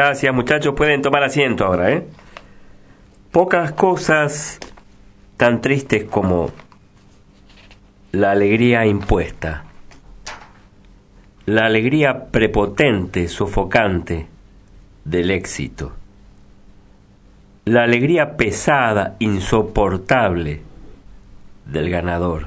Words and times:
Gracias 0.00 0.32
muchachos, 0.32 0.74
pueden 0.76 1.02
tomar 1.02 1.24
asiento 1.24 1.64
ahora, 1.64 1.90
¿eh? 1.90 2.06
Pocas 3.32 3.72
cosas 3.72 4.60
tan 5.36 5.60
tristes 5.60 6.04
como 6.04 6.52
la 8.12 8.30
alegría 8.30 8.86
impuesta, 8.86 9.64
la 11.46 11.66
alegría 11.66 12.26
prepotente, 12.26 13.26
sofocante 13.26 14.28
del 15.04 15.32
éxito, 15.32 15.94
la 17.64 17.82
alegría 17.82 18.36
pesada, 18.36 19.16
insoportable 19.18 20.60
del 21.66 21.90
ganador, 21.90 22.46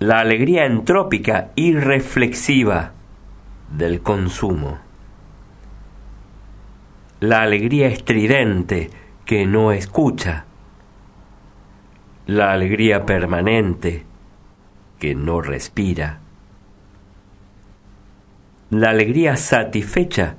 la 0.00 0.18
alegría 0.18 0.66
entrópica, 0.66 1.50
irreflexiva, 1.54 2.94
del 3.70 4.02
consumo. 4.02 4.78
La 7.20 7.42
alegría 7.42 7.88
estridente 7.88 8.90
que 9.24 9.46
no 9.46 9.72
escucha. 9.72 10.44
La 12.26 12.52
alegría 12.52 13.06
permanente 13.06 14.04
que 14.98 15.14
no 15.14 15.40
respira. 15.40 16.20
La 18.70 18.90
alegría 18.90 19.36
satisfecha 19.36 20.36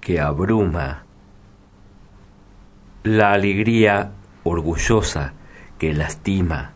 que 0.00 0.20
abruma. 0.20 1.04
La 3.02 3.32
alegría 3.32 4.12
orgullosa 4.44 5.34
que 5.78 5.92
lastima 5.92 6.72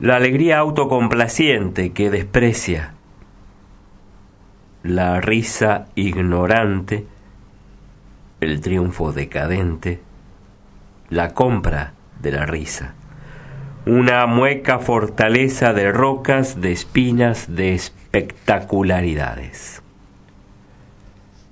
la 0.00 0.16
alegría 0.16 0.58
autocomplaciente 0.58 1.92
que 1.92 2.10
desprecia, 2.10 2.94
la 4.82 5.20
risa 5.20 5.86
ignorante, 5.94 7.06
el 8.40 8.60
triunfo 8.60 9.12
decadente, 9.12 10.00
la 11.10 11.32
compra 11.32 11.92
de 12.20 12.32
la 12.32 12.44
risa, 12.44 12.94
una 13.86 14.26
mueca 14.26 14.80
fortaleza 14.80 15.72
de 15.72 15.92
rocas, 15.92 16.60
de 16.60 16.72
espinas, 16.72 17.54
de 17.54 17.74
espectacularidades. 17.74 19.80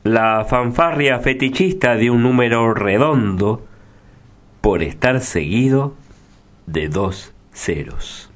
La 0.02 0.44
fanfarria 0.44 1.20
fetichista 1.20 1.94
de 1.94 2.10
un 2.10 2.24
número 2.24 2.74
redondo 2.74 3.64
por 4.60 4.82
estar 4.82 5.20
seguido 5.20 5.94
de 6.66 6.88
dos 6.88 7.32
ceros. 7.52 8.31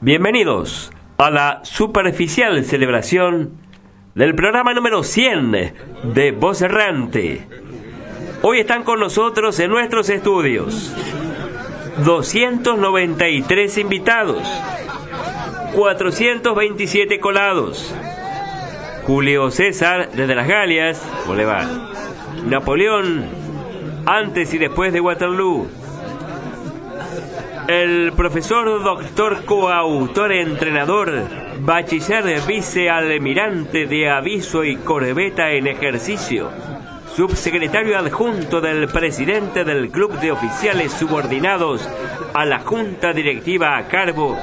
Bienvenidos 0.00 0.92
a 1.16 1.28
la 1.28 1.58
superficial 1.64 2.64
celebración 2.64 3.54
del 4.14 4.36
programa 4.36 4.72
número 4.72 5.02
100 5.02 5.74
de 6.14 6.30
Voz 6.30 6.62
Errante. 6.62 7.48
Hoy 8.42 8.60
están 8.60 8.84
con 8.84 9.00
nosotros 9.00 9.58
en 9.58 9.72
nuestros 9.72 10.08
estudios 10.08 10.94
293 12.04 13.78
invitados, 13.78 14.48
427 15.74 17.18
colados. 17.18 17.92
Julio 19.02 19.50
César 19.50 20.10
desde 20.12 20.36
las 20.36 20.46
Galias, 20.46 21.04
Bolívar. 21.26 21.66
Napoleón 22.46 23.24
antes 24.06 24.54
y 24.54 24.58
después 24.58 24.92
de 24.92 25.00
Waterloo 25.00 25.66
el 27.68 28.12
profesor 28.14 28.82
doctor 28.82 29.44
coautor 29.44 30.32
entrenador, 30.32 31.22
bachiller 31.60 32.40
vicealmirante 32.46 33.86
de 33.86 34.08
aviso 34.08 34.64
y 34.64 34.76
corbeta 34.76 35.50
en 35.50 35.66
ejercicio, 35.66 36.50
subsecretario 37.14 37.98
adjunto 37.98 38.62
del 38.62 38.88
presidente 38.88 39.64
del 39.64 39.90
Club 39.90 40.18
de 40.18 40.32
Oficiales 40.32 40.92
Subordinados 40.92 41.86
a 42.32 42.46
la 42.46 42.60
Junta 42.60 43.12
Directiva 43.12 43.76
a 43.76 43.86
cargo, 43.86 44.34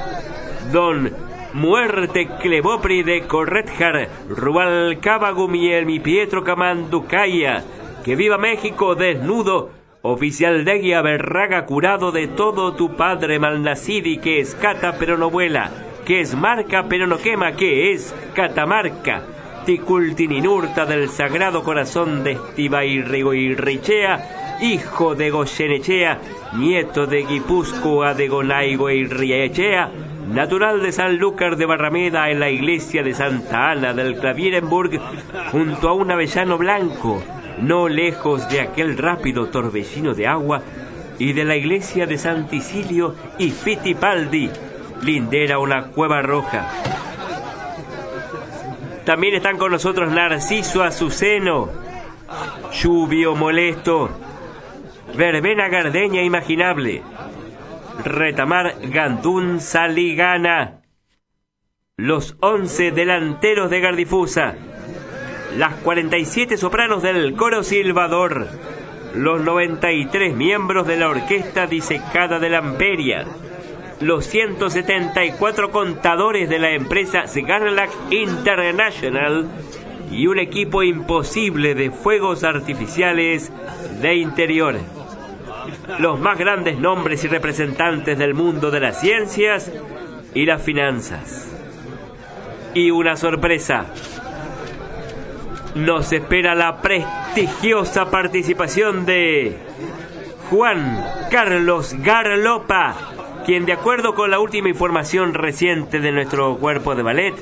don 0.72 1.12
Muerte 1.52 2.28
Clebopri 2.40 3.02
de 3.02 3.26
Corretjar, 3.26 4.08
Rubalcaba 4.28 5.34
mi 5.48 5.98
Pietro 5.98 6.44
Camanducaya, 6.44 7.64
que 8.04 8.14
viva 8.14 8.38
México 8.38 8.94
desnudo 8.94 9.70
Oficial 10.08 10.64
de 10.64 10.78
guía 10.78 11.02
berraga 11.02 11.66
curado 11.66 12.12
de 12.12 12.28
todo 12.28 12.74
tu 12.74 12.94
padre 12.94 13.40
malnacidi 13.40 14.18
que 14.18 14.38
es 14.38 14.54
cata 14.54 14.94
pero 15.00 15.18
no 15.18 15.30
vuela, 15.30 15.72
que 16.04 16.20
es 16.20 16.36
marca 16.36 16.84
pero 16.88 17.08
no 17.08 17.18
quema, 17.18 17.56
que 17.56 17.90
es 17.90 18.14
catamarca. 18.32 19.24
Ticultininurta 19.64 20.86
del 20.86 21.08
sagrado 21.08 21.64
corazón 21.64 22.22
de 22.22 22.32
Estiva 22.32 22.84
y 22.84 23.02
Richea, 23.02 24.58
hijo 24.62 25.16
de 25.16 25.30
Goyenechea, 25.30 26.20
nieto 26.56 27.08
de 27.08 27.24
Guipúzcoa 27.24 28.14
de 28.14 28.28
Gonaigo 28.28 28.88
y 28.90 29.06
Riechea, 29.06 29.90
natural 30.32 30.84
de 30.84 30.92
San 30.92 31.16
Lúcar 31.16 31.56
de 31.56 31.66
Barrameda 31.66 32.30
en 32.30 32.38
la 32.38 32.48
iglesia 32.48 33.02
de 33.02 33.12
Santa 33.12 33.72
Ana 33.72 33.92
del 33.92 34.14
Clavierenburg, 34.20 35.00
junto 35.50 35.88
a 35.88 35.94
un 35.94 36.12
avellano 36.12 36.58
blanco, 36.58 37.24
no 37.58 37.88
lejos 37.88 38.48
de 38.48 38.60
aquel 38.60 38.98
rápido 38.98 39.46
torbellino 39.48 40.14
de 40.14 40.26
agua, 40.26 40.62
y 41.18 41.32
de 41.32 41.44
la 41.44 41.56
iglesia 41.56 42.06
de 42.06 42.18
San 42.18 42.46
Ticilio 42.48 43.14
y 43.38 43.50
Fittipaldi, 43.50 44.50
lindera 45.02 45.58
una 45.58 45.88
cueva 45.88 46.22
roja. 46.22 46.68
También 49.04 49.34
están 49.34 49.56
con 49.56 49.70
nosotros 49.70 50.10
Narciso 50.12 50.82
Azuceno, 50.82 51.70
Lluvio 52.72 53.34
Molesto, 53.36 54.10
Verbena 55.16 55.68
Gardeña 55.68 56.22
Imaginable, 56.22 57.02
Retamar 58.04 58.74
Gandún 58.90 59.60
Saligana, 59.60 60.82
los 61.96 62.36
once 62.40 62.90
delanteros 62.90 63.70
de 63.70 63.80
Gardifusa, 63.80 64.54
las 65.56 65.74
47 65.76 66.58
sopranos 66.58 67.02
del 67.02 67.34
coro 67.34 67.62
silbador, 67.62 68.46
los 69.14 69.40
93 69.40 70.34
miembros 70.34 70.86
de 70.86 70.98
la 70.98 71.08
orquesta 71.08 71.66
disecada 71.66 72.38
de 72.38 72.50
la 72.50 72.58
Amperia, 72.58 73.24
los 74.00 74.26
174 74.26 75.70
contadores 75.70 76.50
de 76.50 76.58
la 76.58 76.72
empresa 76.72 77.26
Sgarlac 77.26 77.90
International 78.10 79.46
y 80.10 80.26
un 80.26 80.38
equipo 80.38 80.82
imposible 80.82 81.74
de 81.74 81.90
fuegos 81.90 82.44
artificiales 82.44 83.50
de 84.02 84.14
interior. 84.16 84.76
Los 85.98 86.20
más 86.20 86.38
grandes 86.38 86.78
nombres 86.78 87.24
y 87.24 87.28
representantes 87.28 88.18
del 88.18 88.34
mundo 88.34 88.70
de 88.70 88.80
las 88.80 89.00
ciencias 89.00 89.72
y 90.34 90.44
las 90.44 90.62
finanzas. 90.62 91.50
Y 92.74 92.90
una 92.90 93.16
sorpresa 93.16 93.86
nos 95.76 96.10
espera 96.12 96.54
la 96.54 96.80
prestigiosa 96.80 98.10
participación 98.10 99.04
de 99.04 99.56
Juan 100.48 101.04
Carlos 101.30 101.94
Garlopa, 101.98 102.94
quien 103.44 103.66
de 103.66 103.74
acuerdo 103.74 104.14
con 104.14 104.30
la 104.30 104.38
última 104.38 104.70
información 104.70 105.34
reciente 105.34 106.00
de 106.00 106.12
nuestro 106.12 106.56
cuerpo 106.56 106.94
de 106.94 107.02
ballet, 107.02 107.34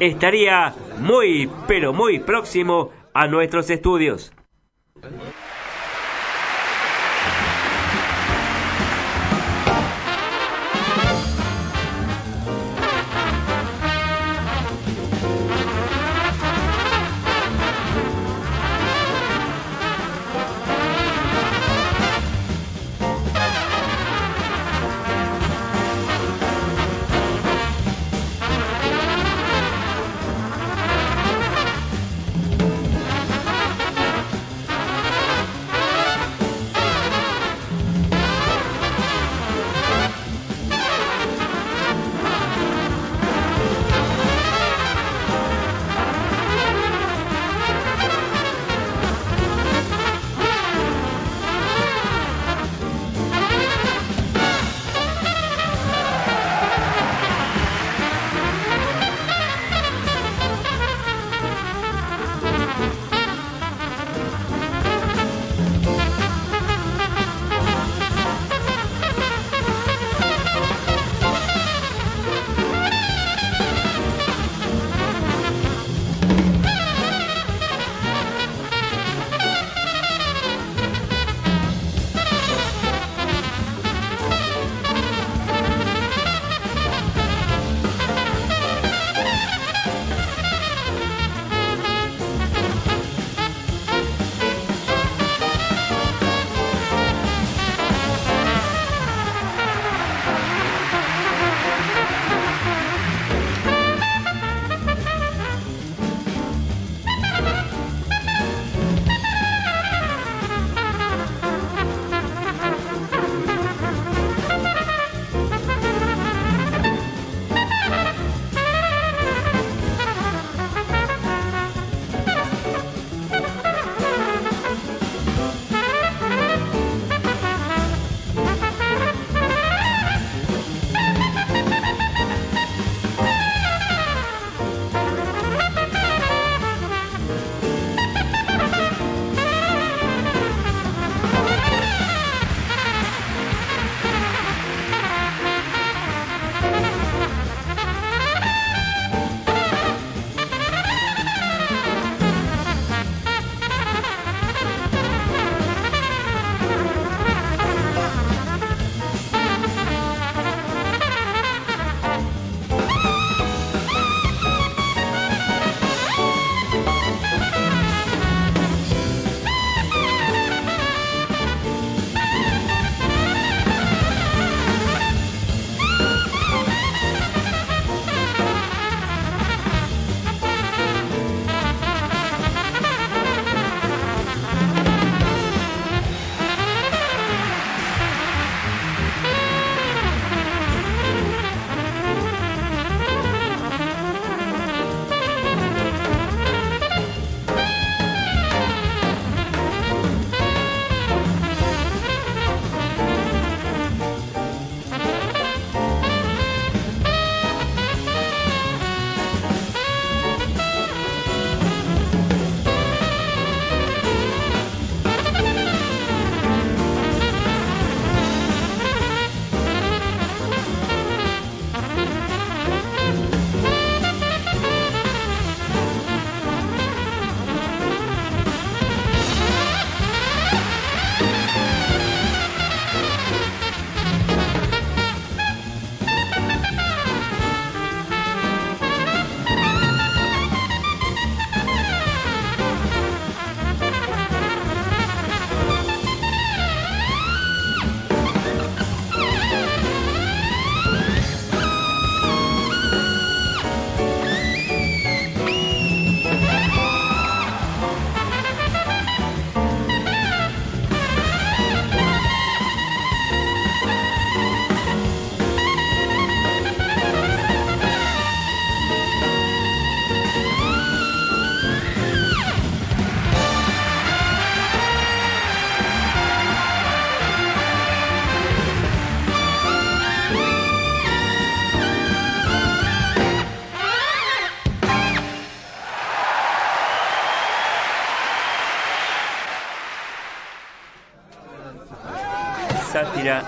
estaría 0.00 0.74
muy, 0.98 1.48
pero 1.68 1.92
muy 1.92 2.18
próximo 2.18 2.90
a 3.14 3.28
nuestros 3.28 3.70
estudios. 3.70 4.32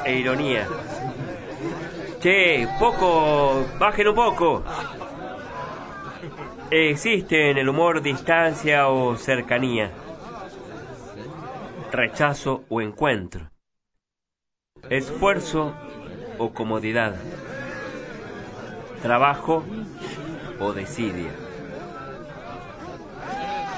E 0.04 0.18
ironía. 0.18 0.66
Che, 2.20 2.68
poco, 2.78 3.64
un 3.78 4.14
poco. 4.14 4.62
Existe 6.70 7.50
en 7.50 7.58
el 7.58 7.68
humor 7.68 8.00
distancia 8.02 8.88
o 8.88 9.16
cercanía, 9.16 9.90
rechazo 11.90 12.64
o 12.68 12.80
encuentro, 12.80 13.50
esfuerzo 14.88 15.74
o 16.38 16.50
comodidad, 16.52 17.16
trabajo 19.02 19.64
o 20.60 20.72
desidia. 20.72 21.32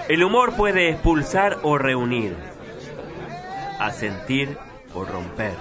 El 0.09 0.25
humor 0.25 0.55
puede 0.55 0.91
expulsar 0.91 1.61
o 1.63 1.79
reunir, 1.79 2.37
asentir 3.79 4.59
o 4.95 5.05
romper, 5.05 5.55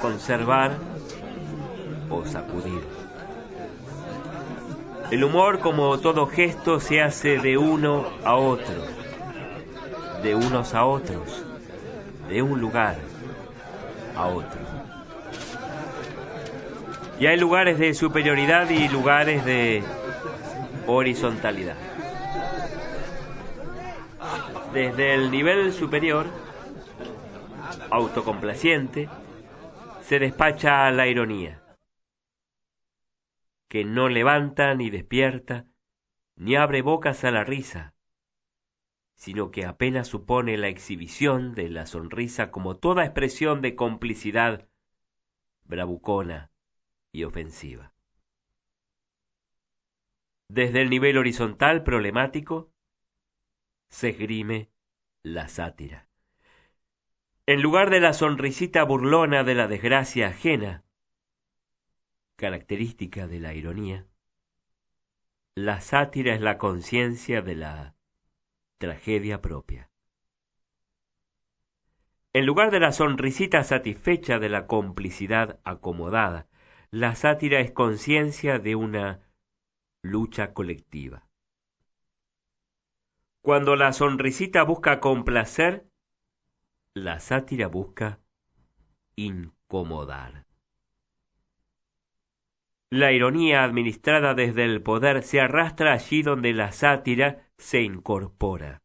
conservar 0.00 0.72
o 2.08 2.24
sacudir. 2.24 2.80
El 5.10 5.24
humor, 5.24 5.58
como 5.58 5.98
todo 5.98 6.26
gesto, 6.26 6.78
se 6.78 7.02
hace 7.02 7.38
de 7.38 7.58
uno 7.58 8.06
a 8.24 8.36
otro, 8.36 8.76
de 10.22 10.34
unos 10.34 10.74
a 10.74 10.84
otros, 10.84 11.44
de 12.28 12.42
un 12.42 12.60
lugar 12.60 12.96
a 14.16 14.26
otro. 14.26 14.60
Y 17.18 17.26
hay 17.26 17.38
lugares 17.38 17.78
de 17.78 17.92
superioridad 17.92 18.70
y 18.70 18.88
lugares 18.88 19.44
de 19.44 19.82
horizontalidad. 20.86 21.76
Desde 24.72 25.14
el 25.14 25.30
nivel 25.30 25.72
superior, 25.72 26.26
autocomplaciente, 27.90 29.08
se 30.10 30.18
despacha 30.18 30.90
la 30.90 31.06
ironía 31.06 31.62
que 33.68 33.84
no 33.84 34.08
levanta 34.08 34.74
ni 34.74 34.90
despierta, 34.90 35.68
ni 36.34 36.56
abre 36.56 36.82
bocas 36.82 37.22
a 37.22 37.30
la 37.30 37.44
risa, 37.44 37.94
sino 39.14 39.52
que 39.52 39.64
apenas 39.64 40.08
supone 40.08 40.56
la 40.56 40.66
exhibición 40.66 41.54
de 41.54 41.68
la 41.68 41.86
sonrisa 41.86 42.50
como 42.50 42.76
toda 42.76 43.04
expresión 43.04 43.60
de 43.60 43.76
complicidad 43.76 44.68
bravucona 45.62 46.50
y 47.12 47.22
ofensiva. 47.22 47.94
Desde 50.48 50.82
el 50.82 50.90
nivel 50.90 51.18
horizontal 51.18 51.84
problemático 51.84 52.72
se 53.90 54.08
esgrime 54.08 54.72
la 55.22 55.46
sátira. 55.46 56.09
En 57.50 57.62
lugar 57.62 57.90
de 57.90 57.98
la 57.98 58.12
sonrisita 58.12 58.84
burlona 58.84 59.42
de 59.42 59.56
la 59.56 59.66
desgracia 59.66 60.28
ajena, 60.28 60.84
característica 62.36 63.26
de 63.26 63.40
la 63.40 63.54
ironía, 63.54 64.06
la 65.56 65.80
sátira 65.80 66.32
es 66.32 66.40
la 66.40 66.58
conciencia 66.58 67.42
de 67.42 67.56
la 67.56 67.96
tragedia 68.78 69.42
propia. 69.42 69.90
En 72.32 72.46
lugar 72.46 72.70
de 72.70 72.78
la 72.78 72.92
sonrisita 72.92 73.64
satisfecha 73.64 74.38
de 74.38 74.48
la 74.48 74.68
complicidad 74.68 75.58
acomodada, 75.64 76.46
la 76.92 77.16
sátira 77.16 77.58
es 77.58 77.72
conciencia 77.72 78.60
de 78.60 78.76
una 78.76 79.22
lucha 80.02 80.52
colectiva. 80.52 81.26
Cuando 83.42 83.74
la 83.74 83.92
sonrisita 83.92 84.62
busca 84.62 85.00
complacer, 85.00 85.89
la 86.94 87.20
sátira 87.20 87.68
busca 87.68 88.20
incomodar. 89.14 90.46
La 92.90 93.12
ironía 93.12 93.62
administrada 93.62 94.34
desde 94.34 94.64
el 94.64 94.82
poder 94.82 95.22
se 95.22 95.40
arrastra 95.40 95.92
allí 95.92 96.22
donde 96.22 96.52
la 96.52 96.72
sátira 96.72 97.48
se 97.56 97.82
incorpora 97.82 98.82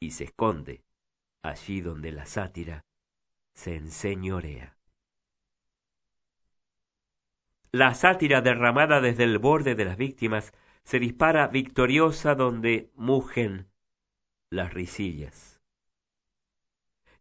y 0.00 0.12
se 0.12 0.24
esconde 0.24 0.82
allí 1.42 1.82
donde 1.82 2.12
la 2.12 2.24
sátira 2.24 2.86
se 3.52 3.76
enseñorea. 3.76 4.78
La 7.72 7.94
sátira 7.94 8.40
derramada 8.40 9.02
desde 9.02 9.24
el 9.24 9.38
borde 9.38 9.74
de 9.74 9.84
las 9.84 9.98
víctimas 9.98 10.54
se 10.84 10.98
dispara 10.98 11.48
victoriosa 11.48 12.34
donde 12.34 12.90
mugen 12.94 13.68
las 14.48 14.72
risillas 14.72 15.47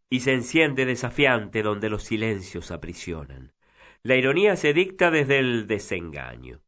y 0.09 0.21
se 0.21 0.33
enciende 0.33 0.85
desafiante 0.85 1.63
donde 1.63 1.89
los 1.89 2.03
silencios 2.03 2.71
aprisionan. 2.71 3.53
La 4.03 4.15
ironía 4.15 4.55
se 4.55 4.73
dicta 4.73 5.11
desde 5.11 5.39
el 5.39 5.67
desengaño. 5.67 6.61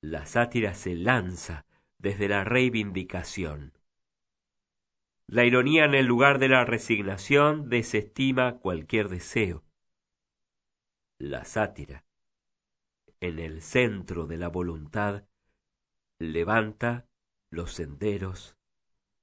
La 0.00 0.26
sátira 0.26 0.74
se 0.74 0.94
lanza 0.94 1.66
desde 1.98 2.28
la 2.28 2.44
reivindicación. 2.44 3.72
La 5.26 5.44
ironía 5.44 5.84
en 5.84 5.94
el 5.94 6.06
lugar 6.06 6.38
de 6.38 6.48
la 6.48 6.64
resignación 6.64 7.68
desestima 7.68 8.58
cualquier 8.58 9.08
deseo. 9.08 9.64
La 11.18 11.44
sátira, 11.44 12.04
en 13.20 13.38
el 13.38 13.62
centro 13.62 14.26
de 14.26 14.36
la 14.36 14.48
voluntad, 14.48 15.24
levanta 16.18 17.06
los 17.50 17.72
senderos 17.72 18.56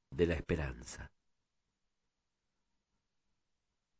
de 0.10 0.25
la 0.25 0.34
esperanza. 0.34 1.12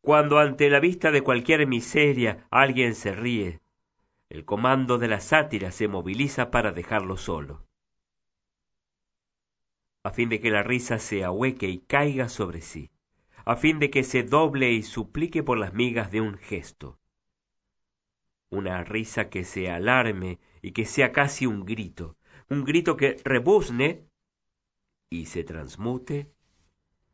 Cuando 0.02 0.40
ante 0.40 0.70
la 0.72 0.80
vista 0.80 1.12
de 1.12 1.22
cualquier 1.22 1.68
miseria 1.68 2.48
alguien 2.50 2.96
se 2.96 3.14
ríe, 3.14 3.62
el 4.30 4.46
comando 4.46 4.98
de 4.98 5.08
la 5.08 5.20
sátira 5.20 5.72
se 5.72 5.88
moviliza 5.88 6.50
para 6.50 6.72
dejarlo 6.72 7.18
solo, 7.18 7.68
a 10.04 10.10
fin 10.10 10.30
de 10.30 10.40
que 10.40 10.50
la 10.50 10.64
risa 10.64 10.98
se 10.98 11.24
ahueque 11.24 11.70
y 11.70 11.80
caiga 11.80 12.30
sobre 12.30 12.62
sí, 12.62 12.90
a 13.46 13.56
fin 13.56 13.78
de 13.78 13.92
que 13.92 14.04
se 14.04 14.24
doble 14.24 14.72
y 14.72 14.82
suplique 14.82 15.44
por 15.44 15.60
las 15.60 15.74
migas 15.74 16.12
de 16.12 16.22
un 16.22 16.38
gesto. 16.40 17.00
Una 18.50 18.84
risa 18.84 19.30
que 19.30 19.44
se 19.44 19.70
alarme 19.70 20.40
y 20.64 20.72
que 20.72 20.86
sea 20.86 21.12
casi 21.12 21.46
un 21.46 21.64
grito, 21.64 22.18
un 22.50 22.64
grito 22.64 22.98
que 22.98 23.18
rebuzne 23.24 24.08
y 25.12 25.28
se 25.28 25.44
transmute 25.44 26.34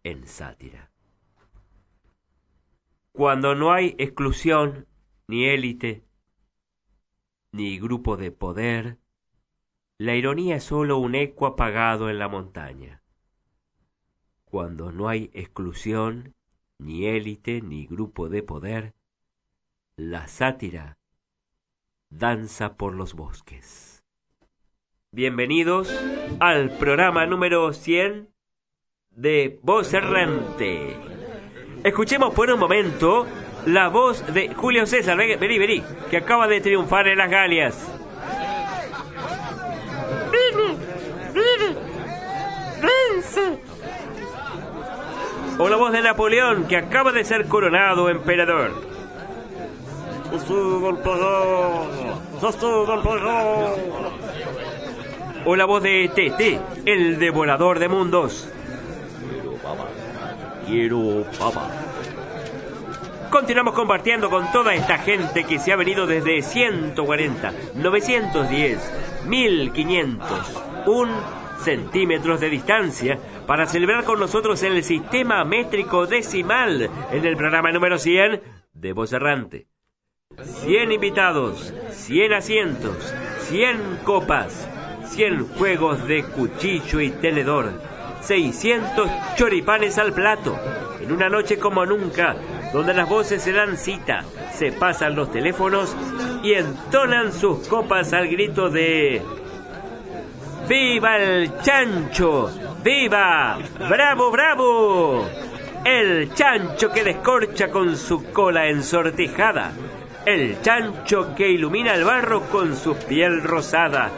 en 0.03 0.25
sátira. 0.25 0.91
Cuando 3.17 3.55
no 3.55 3.73
hay 3.73 3.95
exclusión, 3.97 4.85
ni 5.27 5.45
élite, 5.45 6.05
ni 7.51 7.79
grupo 7.79 8.15
de 8.15 8.31
poder, 8.31 8.99
la 9.97 10.13
ironía 10.13 10.57
es 10.57 10.65
sólo 10.65 10.99
un 10.99 11.15
eco 11.15 11.47
apagado 11.47 12.11
en 12.11 12.19
la 12.19 12.27
montaña. 12.27 13.01
Cuando 14.45 14.91
no 14.91 15.09
hay 15.09 15.31
exclusión, 15.33 16.35
ni 16.77 17.07
élite, 17.07 17.63
ni 17.63 17.87
grupo 17.87 18.29
de 18.29 18.43
poder, 18.43 18.93
la 19.95 20.27
sátira 20.27 20.99
danza 22.11 22.77
por 22.77 22.93
los 22.93 23.15
bosques. 23.15 24.05
Bienvenidos 25.11 25.89
al 26.39 26.69
programa 26.77 27.25
número 27.25 27.73
100 27.73 28.29
de 29.09 29.59
Voz 29.63 29.91
Errante. 29.95 31.16
Escuchemos 31.87 32.33
por 32.33 32.51
un 32.51 32.59
momento 32.59 33.25
la 33.65 33.87
voz 33.87 34.21
de 34.33 34.53
Julio 34.53 34.85
César, 34.85 35.15
vení, 35.15 35.57
vení, 35.57 35.81
que 36.09 36.17
acaba 36.17 36.45
de 36.45 36.59
triunfar 36.59 37.07
en 37.07 37.17
las 37.17 37.29
Galias. 37.29 37.87
vence. 42.81 43.59
O 45.57 45.69
la 45.69 45.77
voz 45.77 45.93
de 45.93 46.01
Napoleón, 46.01 46.67
que 46.67 46.75
acaba 46.75 47.13
de 47.13 47.23
ser 47.23 47.47
coronado 47.47 48.09
emperador. 48.09 48.73
O 55.45 55.55
la 55.55 55.65
voz 55.65 55.83
de 55.83 56.11
Tete, 56.13 56.59
el 56.85 57.17
devorador 57.17 57.79
de 57.79 57.87
mundos 57.87 58.51
quiero 60.67 61.25
papa. 61.39 61.71
Continuamos 63.31 63.73
compartiendo 63.73 64.29
con 64.29 64.51
toda 64.51 64.73
esta 64.73 64.99
gente 64.99 65.43
que 65.43 65.59
se 65.59 65.71
ha 65.71 65.75
venido 65.75 66.05
desde 66.05 66.41
140, 66.41 67.53
910, 67.75 69.25
1500, 69.25 70.63
un 70.85 71.09
centímetros 71.59 72.39
de 72.39 72.49
distancia 72.49 73.19
para 73.47 73.65
celebrar 73.65 74.03
con 74.03 74.19
nosotros 74.19 74.61
el 74.63 74.83
sistema 74.83 75.43
métrico 75.43 76.05
decimal 76.05 76.89
en 77.11 77.25
el 77.25 77.35
programa 77.35 77.71
número 77.71 77.97
100 77.97 78.41
de 78.73 78.93
Voz 78.93 79.11
Errante. 79.11 79.67
100 80.41 80.91
invitados, 80.91 81.73
100 81.91 82.33
asientos, 82.33 83.13
100 83.39 83.99
copas, 84.03 84.69
100 85.05 85.47
juegos 85.57 86.07
de 86.07 86.23
cuchillo 86.23 87.01
y 87.01 87.09
tenedor 87.09 87.96
600 88.21 89.09
choripanes 89.35 89.97
al 89.97 90.13
plato, 90.13 90.57
En 91.01 91.11
una 91.11 91.29
noche 91.29 91.57
como 91.57 91.85
nunca, 91.85 92.35
donde 92.73 92.93
las 92.93 93.07
voces 93.07 93.41
se 93.41 93.53
dan 93.53 93.77
cita, 93.77 94.25
se 94.51 94.71
pasan 94.71 95.15
los 95.15 95.31
teléfonos 95.31 95.95
y 96.43 96.53
entonan 96.53 97.31
sus 97.31 97.67
copas 97.67 98.13
al 98.13 98.27
grito 98.27 98.69
de 98.69 99.21
¡Viva 100.67 101.17
el 101.17 101.61
chancho! 101.61 102.51
¡Viva! 102.83 103.57
¡Bravo, 103.87 104.31
bravo! 104.31 105.25
El 105.85 106.33
chancho 106.33 106.91
que 106.91 107.05
descorcha 107.05 107.69
con 107.69 107.95
su 107.95 108.31
cola 108.33 108.67
ensortijada. 108.67 109.71
El 110.25 110.61
chancho 110.61 111.33
que 111.33 111.47
ilumina 111.47 111.93
el 111.93 112.03
barro 112.03 112.49
con 112.49 112.75
su 112.75 112.97
piel 112.97 113.43
rosada. 113.43 114.11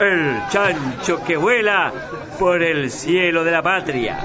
El 0.00 0.48
chancho 0.48 1.22
que 1.22 1.36
vuela 1.36 1.92
por 2.38 2.62
el 2.62 2.90
cielo 2.90 3.44
de 3.44 3.50
la 3.50 3.62
patria. 3.62 4.18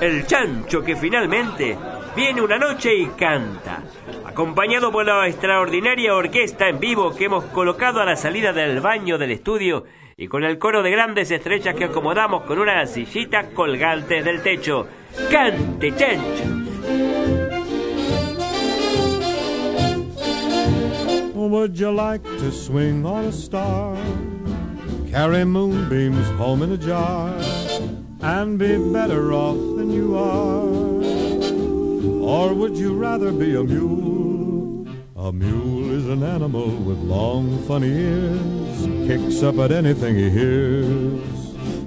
El 0.00 0.26
chancho 0.26 0.82
que 0.82 0.96
finalmente 0.96 1.76
viene 2.16 2.40
una 2.40 2.56
noche 2.56 2.94
y 2.94 3.04
canta. 3.08 3.82
Acompañado 4.24 4.90
por 4.90 5.04
la 5.04 5.28
extraordinaria 5.28 6.14
orquesta 6.14 6.70
en 6.70 6.80
vivo 6.80 7.14
que 7.14 7.26
hemos 7.26 7.44
colocado 7.44 8.00
a 8.00 8.06
la 8.06 8.16
salida 8.16 8.54
del 8.54 8.80
baño 8.80 9.18
del 9.18 9.32
estudio 9.32 9.84
y 10.16 10.26
con 10.26 10.42
el 10.42 10.58
coro 10.58 10.82
de 10.82 10.90
grandes 10.90 11.30
estrechas 11.30 11.74
que 11.74 11.84
acomodamos 11.84 12.44
con 12.44 12.58
una 12.58 12.86
sillita 12.86 13.50
colgantes 13.50 14.24
del 14.24 14.42
techo. 14.42 14.86
¡Cante, 15.30 15.94
chancho! 15.96 16.44
Would 21.34 21.74
you 21.74 21.90
like 21.90 22.22
to 22.38 22.50
swing 22.50 23.04
a 23.04 23.30
star? 23.32 23.98
Carry 25.10 25.44
moonbeams 25.44 26.28
home 26.38 26.62
in 26.62 26.70
a 26.70 26.76
jar 26.76 27.34
and 28.20 28.56
be 28.56 28.78
better 28.92 29.32
off 29.32 29.56
than 29.56 29.90
you 29.90 30.16
are? 30.16 30.70
Or 32.22 32.54
would 32.54 32.76
you 32.76 32.94
rather 32.94 33.32
be 33.32 33.56
a 33.56 33.64
mule? 33.64 34.86
A 35.16 35.32
mule 35.32 35.90
is 35.90 36.06
an 36.06 36.22
animal 36.22 36.68
with 36.68 36.98
long, 36.98 37.60
funny 37.66 37.88
ears, 37.88 38.86
kicks 39.08 39.42
up 39.42 39.58
at 39.58 39.72
anything 39.72 40.14
he 40.14 40.30
hears. 40.30 41.20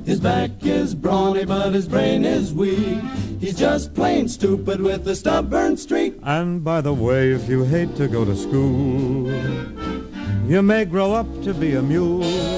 His 0.06 0.20
back 0.20 0.52
is 0.62 0.94
brawny, 0.94 1.46
but 1.46 1.74
his 1.74 1.88
brain 1.88 2.26
is 2.26 2.54
weak. 2.54 3.02
He's 3.40 3.58
just 3.58 3.94
plain 3.94 4.28
stupid 4.28 4.82
with 4.82 5.08
a 5.08 5.16
stubborn 5.16 5.78
streak. 5.78 6.20
And 6.24 6.62
by 6.62 6.82
the 6.82 6.94
way, 6.94 7.32
if 7.32 7.48
you 7.48 7.64
hate 7.64 7.96
to 7.96 8.10
go 8.10 8.26
to 8.26 8.36
school, 8.36 9.32
you 10.46 10.62
may 10.62 10.84
grow 10.84 11.14
up 11.14 11.28
to 11.44 11.54
be 11.54 11.76
a 11.76 11.82
mule. 11.82 12.53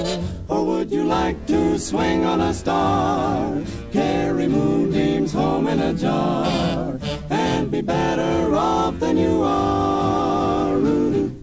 Would 0.86 0.94
you 0.94 1.04
like 1.04 1.48
to 1.48 1.80
swing 1.80 2.24
on 2.24 2.40
a 2.40 2.54
star? 2.54 3.60
Carry 3.90 4.46
moonbeams 4.46 5.32
home 5.32 5.66
in 5.66 5.80
a 5.80 5.92
jar 5.92 7.00
and 7.28 7.72
be 7.72 7.80
better 7.80 8.54
off 8.54 9.00
than 9.00 9.16
you 9.16 9.42
are. 9.42 10.76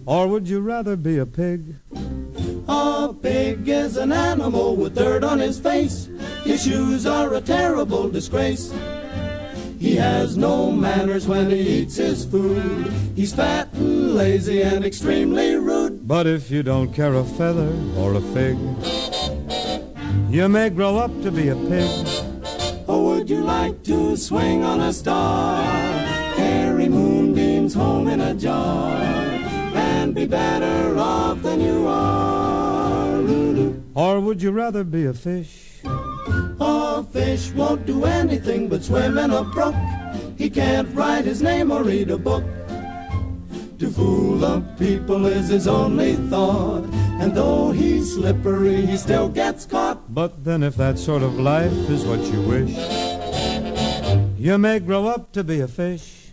Or 0.06 0.28
would 0.28 0.48
you 0.48 0.60
rather 0.60 0.96
be 0.96 1.18
a 1.18 1.26
pig? 1.26 1.76
A 2.68 3.14
pig 3.20 3.68
is 3.68 3.98
an 3.98 4.12
animal 4.12 4.76
with 4.76 4.94
dirt 4.94 5.22
on 5.22 5.40
his 5.40 5.60
face. 5.60 6.08
His 6.44 6.64
shoes 6.64 7.04
are 7.04 7.34
a 7.34 7.42
terrible 7.42 8.08
disgrace. 8.08 8.72
He 9.78 9.96
has 9.96 10.38
no 10.38 10.72
manners 10.72 11.28
when 11.28 11.50
he 11.50 11.82
eats 11.82 11.96
his 11.96 12.24
food. 12.24 12.90
He's 13.14 13.34
fat 13.34 13.68
and 13.74 14.14
lazy 14.14 14.62
and 14.62 14.82
extremely 14.82 15.56
rude. 15.56 16.08
But 16.08 16.26
if 16.26 16.50
you 16.50 16.62
don't 16.62 16.94
care 16.94 17.12
a 17.12 17.22
feather 17.22 17.70
or 17.98 18.14
a 18.14 18.20
fig, 18.32 18.56
you 20.34 20.48
may 20.48 20.68
grow 20.68 20.96
up 20.96 21.12
to 21.22 21.30
be 21.30 21.50
a 21.50 21.54
pig. 21.54 21.88
Or 22.88 23.04
would 23.04 23.30
you 23.30 23.44
like 23.44 23.84
to 23.84 24.16
swing 24.16 24.64
on 24.64 24.80
a 24.80 24.92
star? 24.92 25.62
Carry 26.34 26.88
moonbeams 26.88 27.72
home 27.72 28.08
in 28.08 28.20
a 28.20 28.34
jar 28.34 28.96
and 29.76 30.12
be 30.12 30.26
better 30.26 30.98
off 30.98 31.40
than 31.40 31.60
you 31.60 31.86
are. 31.86 33.22
Or 33.94 34.18
would 34.18 34.42
you 34.42 34.50
rather 34.50 34.82
be 34.82 35.06
a 35.06 35.14
fish? 35.14 35.82
A 35.84 37.04
fish 37.04 37.52
won't 37.52 37.86
do 37.86 38.04
anything 38.04 38.68
but 38.68 38.82
swim 38.82 39.16
in 39.18 39.30
a 39.30 39.44
brook. 39.44 39.76
He 40.36 40.50
can't 40.50 40.92
write 40.96 41.26
his 41.26 41.42
name 41.42 41.70
or 41.70 41.84
read 41.84 42.10
a 42.10 42.18
book. 42.18 42.42
To 43.78 43.88
fool 43.88 44.38
the 44.38 44.62
people 44.80 45.26
is 45.26 45.48
his 45.50 45.68
only 45.68 46.16
thought. 46.28 46.82
And 47.20 47.36
though 47.36 47.70
he's 47.70 48.14
slippery, 48.14 48.84
he 48.84 48.96
still 48.96 49.28
gets 49.28 49.64
caught. 49.64 49.93
But 50.08 50.44
then, 50.44 50.62
if 50.62 50.76
that 50.76 50.98
sort 50.98 51.22
of 51.22 51.40
life 51.40 51.72
is 51.90 52.04
what 52.04 52.20
you 52.20 52.40
wish, 52.42 52.76
you 54.38 54.58
may 54.58 54.78
grow 54.78 55.06
up 55.06 55.32
to 55.32 55.42
be 55.42 55.60
a 55.60 55.68
fish. 55.68 56.30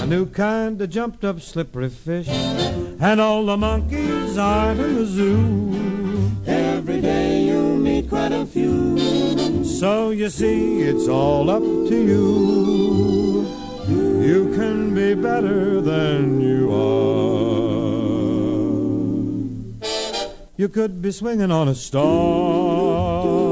A 0.00 0.06
new 0.06 0.26
kind 0.26 0.80
of 0.80 0.90
jumped 0.90 1.24
up 1.24 1.40
slippery 1.40 1.90
fish, 1.90 2.28
and 2.28 3.20
all 3.20 3.46
the 3.46 3.56
monkeys 3.56 4.36
aren't 4.36 4.80
in 4.80 4.94
the 4.96 5.06
zoo. 5.06 5.97
Quite 8.08 8.32
a 8.32 8.46
few. 8.46 8.98
So 9.64 10.10
you 10.10 10.28
see, 10.30 10.82
it's 10.82 11.08
all 11.08 11.50
up 11.50 11.62
to 11.62 11.94
you. 11.94 13.46
You 14.22 14.52
can 14.56 14.94
be 14.94 15.14
better 15.14 15.80
than 15.80 16.40
you 16.40 16.72
are. 16.72 17.08
You 20.56 20.68
could 20.68 21.00
be 21.00 21.12
swinging 21.12 21.52
on 21.52 21.68
a 21.68 21.74
star. 21.74 23.48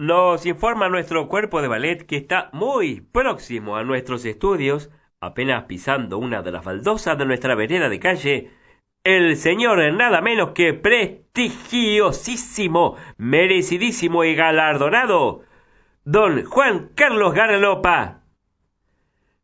Nos 0.00 0.46
informa 0.46 0.88
nuestro 0.88 1.28
cuerpo 1.28 1.60
de 1.60 1.68
ballet 1.68 2.06
que 2.06 2.16
está 2.16 2.48
muy 2.52 3.00
próximo 3.00 3.76
a 3.76 3.84
nuestros 3.84 4.24
estudios, 4.24 4.90
apenas 5.20 5.64
pisando 5.64 6.18
una 6.18 6.42
de 6.42 6.52
las 6.52 6.64
baldosas 6.64 7.18
de 7.18 7.26
nuestra 7.26 7.54
vereda 7.54 7.88
de 7.88 7.98
calle, 7.98 8.50
el 9.04 9.36
señor 9.36 9.92
nada 9.92 10.20
menos 10.20 10.50
que 10.50 10.74
prestigiosísimo, 10.74 12.96
merecidísimo 13.16 14.24
y 14.24 14.34
galardonado, 14.34 15.42
don 16.04 16.44
Juan 16.44 16.90
Carlos 16.94 17.32
Garlopa. 17.34 18.22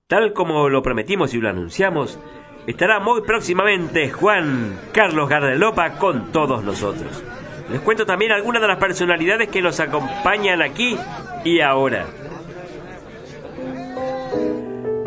Tal 0.07 0.33
como 0.33 0.69
lo 0.69 0.83
prometimos 0.83 1.35
y 1.35 1.39
lo 1.39 1.49
anunciamos, 1.49 2.21
estará 2.67 3.01
muy 3.01 3.23
próximamente 3.23 4.11
Juan 4.11 4.79
Carlos 4.93 5.29
Garlopa 5.29 5.99
con 5.99 6.31
todos 6.31 6.63
nosotros. 6.63 7.25
Les 7.71 7.81
cuento 7.81 8.05
también 8.05 8.33
algunas 8.33 8.61
de 8.61 8.69
las 8.69 8.79
personalidades 8.79 9.49
que 9.49 9.63
nos 9.63 9.81
acompañan 9.81 10.61
aquí 10.61 10.99
y 11.45 11.61
ahora. 11.61 12.07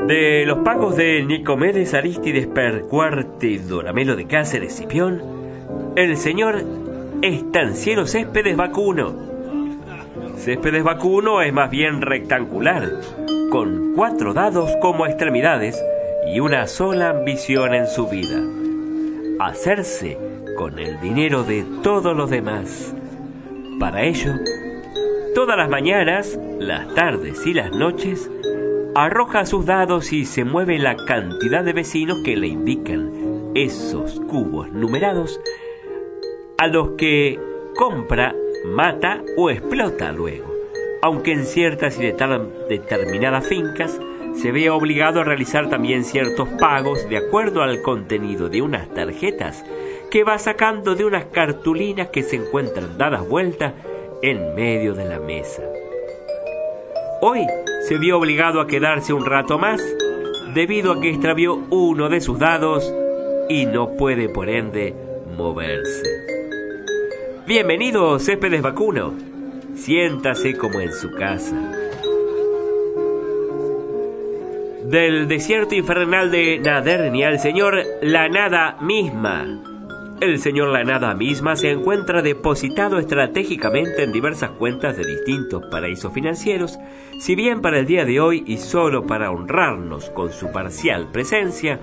De 0.08 0.46
los 0.46 0.60
pagos 0.60 0.96
de 0.96 1.22
Nicomedes 1.22 1.93
Aristides 1.93 2.48
Percuarte 2.48 3.60
Doramelo 3.60 4.15
de 4.15 4.26
Cáceres 4.26 4.78
Cipión, 4.78 5.22
el 5.98 6.15
señor 6.15 6.63
Estanciero 7.22 8.08
Céspedes 8.08 8.56
Vacuno. 8.56 9.13
Céspedes 10.38 10.86
Vacuno 10.86 11.41
es 11.41 11.52
más 11.52 11.70
bien 11.70 12.02
rectangular, 12.02 12.89
con 13.50 13.91
cuatro 13.96 14.34
dados 14.34 14.72
como 14.82 15.06
extremidades 15.06 15.84
y 16.34 16.39
una 16.39 16.67
sola 16.67 17.10
ambición 17.10 17.74
en 17.74 17.88
su 17.88 18.08
vida. 18.08 18.41
Hacerse 19.46 20.17
con 20.56 20.80
el 20.80 21.02
dinero 21.02 21.43
de 21.43 21.65
todos 21.84 22.15
los 22.15 22.30
demás. 22.30 22.96
Para 23.78 24.04
ello, 24.04 24.36
todas 25.36 25.58
las 25.58 25.67
mañanas, 25.67 26.39
las 26.60 26.96
tardes 26.96 27.46
y 27.46 27.54
las 27.54 27.72
noches, 27.72 28.32
arroja 29.05 29.45
sus 29.45 29.67
dados 29.67 30.12
y 30.12 30.25
se 30.25 30.43
mueve 30.43 30.79
la 30.79 30.95
cantidad 30.95 31.63
de 31.63 31.71
vecinos 31.71 32.17
que 32.23 32.36
le 32.36 32.47
indican 32.47 33.51
esos 33.53 34.19
cubos 34.21 34.71
numerados 34.71 35.39
a 36.57 36.65
los 36.65 36.91
que 36.97 37.39
compra, 37.75 38.33
mata 38.65 39.21
o 39.38 39.51
explota 39.51 40.12
luego, 40.12 40.51
aunque 41.03 41.33
en 41.33 41.45
ciertas 41.45 41.99
y 41.99 42.01
determinadas 42.01 43.45
fincas 43.45 44.01
se 44.33 44.51
ve 44.51 44.71
obligado 44.71 45.21
a 45.21 45.23
realizar 45.23 45.69
también 45.69 46.03
ciertos 46.03 46.49
pagos 46.60 47.07
de 47.07 47.17
acuerdo 47.17 47.62
al 47.62 47.83
contenido 47.83 48.49
de 48.49 48.63
unas 48.63 48.91
tarjetas 48.95 49.63
que 50.10 50.23
va 50.23 50.39
sacando 50.39 50.95
de 50.95 51.05
unas 51.05 51.25
cartulinas 51.25 52.07
que 52.07 52.23
se 52.23 52.38
encuentran 52.38 52.97
dadas 52.97 53.29
vueltas 53.29 53.73
en 54.23 54.55
medio 54.55 54.95
de 54.95 55.05
la 55.05 55.19
mesa. 55.19 55.62
Hoy 57.21 57.45
se 57.88 57.97
vio 57.97 58.17
obligado 58.17 58.60
a 58.60 58.67
quedarse 58.67 59.13
un 59.13 59.26
rato 59.26 59.58
más 59.58 59.82
debido 60.54 60.91
a 60.91 61.00
que 61.00 61.10
extravió 61.10 61.56
uno 61.69 62.10
de 62.10 62.19
sus 62.19 62.38
dados 62.38 62.93
y 63.47 63.65
no 63.65 63.95
puede 63.95 64.28
por 64.28 64.50
ende 64.50 64.93
moverse. 65.38 66.04
Bienvenido, 67.47 68.19
Céspedes 68.19 68.62
Vacuno. 68.62 69.13
Siéntase 69.76 70.58
como 70.58 70.82
en 70.82 70.91
su 70.91 71.12
casa. 71.13 71.56
Del 74.84 75.30
desierto 75.30 75.73
infernal 75.73 76.30
de 76.30 76.60
Nadernia, 76.60 77.30
el 77.30 77.39
señor 77.39 77.86
la 78.02 78.28
nada 78.28 78.76
misma 78.82 79.77
el 80.19 80.39
señor 80.39 80.69
La 80.69 80.84
Nada 80.84 81.13
misma 81.13 81.56
se 81.56 81.69
encuentra 81.69 82.23
depositado 82.23 82.97
estratégicamente 82.97 84.03
en 84.03 84.12
diversas 84.12 84.49
cuentas 84.49 84.97
de 84.97 85.06
distintos 85.06 85.65
paraísos 85.69 86.12
financieros, 86.12 86.80
si 87.19 87.36
bien 87.36 87.62
para 87.62 87.77
el 87.77 87.86
día 87.86 88.03
de 88.03 88.19
hoy 88.19 88.43
y 88.47 88.58
solo 88.58 89.06
para 89.06 89.30
honrarnos 89.30 90.10
con 90.10 90.32
su 90.32 90.51
parcial 90.51 91.12
presencia, 91.12 91.80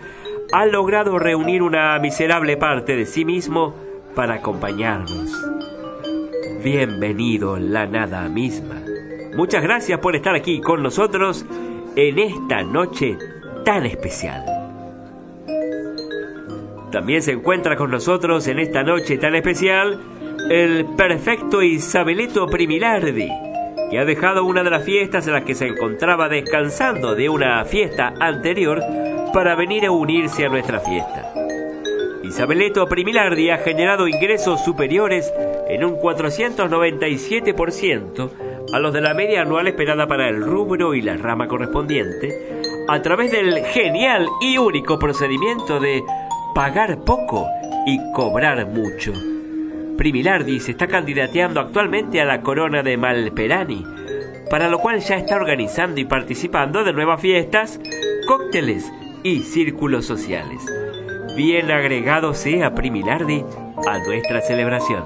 ha 0.52 0.66
logrado 0.66 1.16
reunir 1.20 1.62
una 1.62 1.96
miserable 2.00 2.56
parte 2.56 2.96
de 2.96 3.06
sí 3.06 3.24
mismo 3.24 3.72
para 4.16 4.34
acompañarnos. 4.34 5.30
Bienvenido 6.64 7.56
La 7.56 7.86
Nada 7.86 8.28
misma. 8.28 8.82
Muchas 9.36 9.62
gracias 9.62 10.00
por 10.00 10.16
estar 10.16 10.34
aquí 10.34 10.60
con 10.60 10.82
nosotros 10.82 11.46
en 11.94 12.18
esta 12.18 12.64
noche 12.64 13.16
tan 13.64 13.86
especial. 13.86 14.53
También 16.94 17.20
se 17.22 17.32
encuentra 17.32 17.74
con 17.74 17.90
nosotros 17.90 18.46
en 18.46 18.60
esta 18.60 18.84
noche 18.84 19.18
tan 19.18 19.34
especial 19.34 20.00
el 20.48 20.86
perfecto 20.96 21.60
Isabelito 21.60 22.46
Primilardi, 22.46 23.28
que 23.90 23.98
ha 23.98 24.04
dejado 24.04 24.44
una 24.44 24.62
de 24.62 24.70
las 24.70 24.84
fiestas 24.84 25.26
en 25.26 25.32
las 25.32 25.42
que 25.42 25.56
se 25.56 25.66
encontraba 25.66 26.28
descansando 26.28 27.16
de 27.16 27.28
una 27.28 27.64
fiesta 27.64 28.14
anterior 28.20 28.80
para 29.32 29.56
venir 29.56 29.86
a 29.86 29.90
unirse 29.90 30.46
a 30.46 30.48
nuestra 30.48 30.78
fiesta. 30.78 31.34
Isabeleto 32.22 32.86
Primilardi 32.86 33.50
ha 33.50 33.58
generado 33.58 34.06
ingresos 34.06 34.64
superiores 34.64 35.34
en 35.68 35.84
un 35.84 35.96
497% 35.96 38.30
a 38.72 38.78
los 38.78 38.92
de 38.92 39.00
la 39.00 39.14
media 39.14 39.42
anual 39.42 39.66
esperada 39.66 40.06
para 40.06 40.28
el 40.28 40.40
rubro 40.40 40.94
y 40.94 41.02
la 41.02 41.16
rama 41.16 41.48
correspondiente, 41.48 42.62
a 42.86 43.02
través 43.02 43.32
del 43.32 43.64
genial 43.64 44.28
y 44.40 44.58
único 44.58 44.96
procedimiento 44.96 45.80
de 45.80 46.04
pagar 46.54 47.00
poco 47.00 47.48
y 47.84 47.98
cobrar 48.12 48.66
mucho. 48.66 49.12
Primilardi 49.98 50.60
se 50.60 50.70
está 50.70 50.86
candidateando 50.86 51.60
actualmente 51.60 52.20
a 52.20 52.24
la 52.24 52.42
corona 52.42 52.82
de 52.82 52.96
Malperani, 52.96 53.84
para 54.48 54.68
lo 54.68 54.78
cual 54.78 55.00
ya 55.00 55.16
está 55.16 55.36
organizando 55.36 56.00
y 56.00 56.04
participando 56.04 56.84
de 56.84 56.92
nuevas 56.92 57.20
fiestas, 57.20 57.80
cócteles 58.26 58.92
y 59.24 59.40
círculos 59.40 60.06
sociales. 60.06 60.64
Bien 61.36 61.70
agregado 61.70 62.34
sea 62.34 62.74
Primilardi 62.74 63.44
a 63.86 63.98
nuestra 63.98 64.40
celebración. 64.40 65.04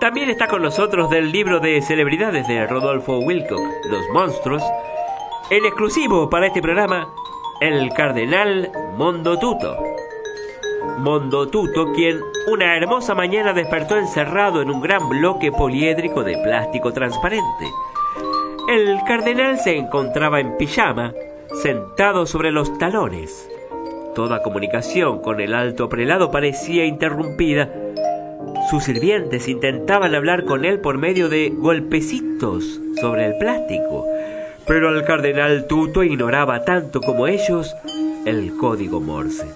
También 0.00 0.28
está 0.28 0.48
con 0.48 0.62
nosotros 0.62 1.08
del 1.08 1.30
libro 1.30 1.60
de 1.60 1.80
celebridades 1.82 2.46
de 2.48 2.66
Rodolfo 2.66 3.20
Wilcock, 3.20 3.62
Los 3.88 4.08
Monstruos, 4.12 4.62
el 5.50 5.64
exclusivo 5.64 6.28
para 6.28 6.48
este 6.48 6.60
programa, 6.60 7.06
el 7.60 7.90
cardenal 7.90 8.70
Mondotuto. 8.96 9.76
Mondotuto, 10.98 11.92
quien 11.94 12.20
una 12.46 12.76
hermosa 12.76 13.16
mañana 13.16 13.52
despertó 13.52 13.96
encerrado 13.98 14.62
en 14.62 14.70
un 14.70 14.80
gran 14.80 15.08
bloque 15.08 15.50
poliédrico 15.50 16.22
de 16.22 16.38
plástico 16.38 16.92
transparente. 16.92 17.72
El 18.68 19.00
cardenal 19.04 19.58
se 19.58 19.76
encontraba 19.76 20.38
en 20.38 20.56
pijama, 20.56 21.12
sentado 21.60 22.24
sobre 22.26 22.52
los 22.52 22.78
talones. 22.78 23.50
Toda 24.14 24.42
comunicación 24.42 25.20
con 25.20 25.40
el 25.40 25.54
alto 25.54 25.88
prelado 25.88 26.30
parecía 26.30 26.84
interrumpida. 26.84 27.72
Sus 28.70 28.84
sirvientes 28.84 29.48
intentaban 29.48 30.14
hablar 30.14 30.44
con 30.44 30.64
él 30.64 30.78
por 30.78 30.98
medio 30.98 31.28
de 31.28 31.50
golpecitos 31.52 32.80
sobre 33.00 33.26
el 33.26 33.38
plástico, 33.38 34.06
pero 34.68 34.96
el 34.96 35.04
cardenal 35.04 35.66
Tuto 35.66 36.04
ignoraba 36.04 36.64
tanto 36.64 37.00
como 37.00 37.26
ellos 37.26 37.74
el 38.24 38.56
código 38.56 39.00
Morse. 39.00 39.46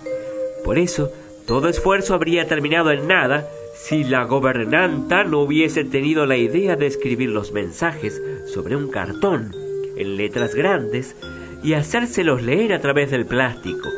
Por 0.65 0.79
eso, 0.79 1.11
todo 1.47 1.69
esfuerzo 1.69 2.15
habría 2.15 2.47
terminado 2.47 2.91
en 2.91 3.07
nada 3.07 3.49
si 3.75 4.05
la 4.05 4.25
gobernanta 4.25 5.25
no 5.25 5.41
hubiese 5.41 5.85
tenido 5.85 6.27
la 6.27 6.37
idea 6.37 6.77
de 6.77 6.87
escribir 6.87 7.31
los 7.31 7.53
mensajes 7.53 8.21
sobre 8.53 8.77
un 8.77 8.91
cartón 8.91 9.55
en 9.97 10.17
letras 10.17 10.55
grandes 10.55 11.17
y 11.63 11.75
hacérselos 11.75 12.43
leer 12.43 12.73
a 12.73 12.81
través 12.81 13.11
del 13.11 13.27
plástico. 13.27 13.89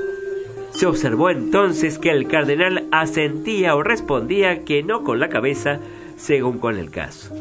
Se 0.73 0.87
observó 0.87 1.31
entonces 1.31 1.99
que 1.99 2.11
el 2.11 2.29
cardenal 2.29 2.87
asentía 2.93 3.75
o 3.75 3.83
respondía 3.83 4.65
que 4.65 4.83
no 4.83 5.03
con 5.03 5.19
la 5.19 5.29
cabeza, 5.29 5.81
según 6.17 6.59
con 6.59 6.79
el 6.79 6.91
caso. 6.91 7.35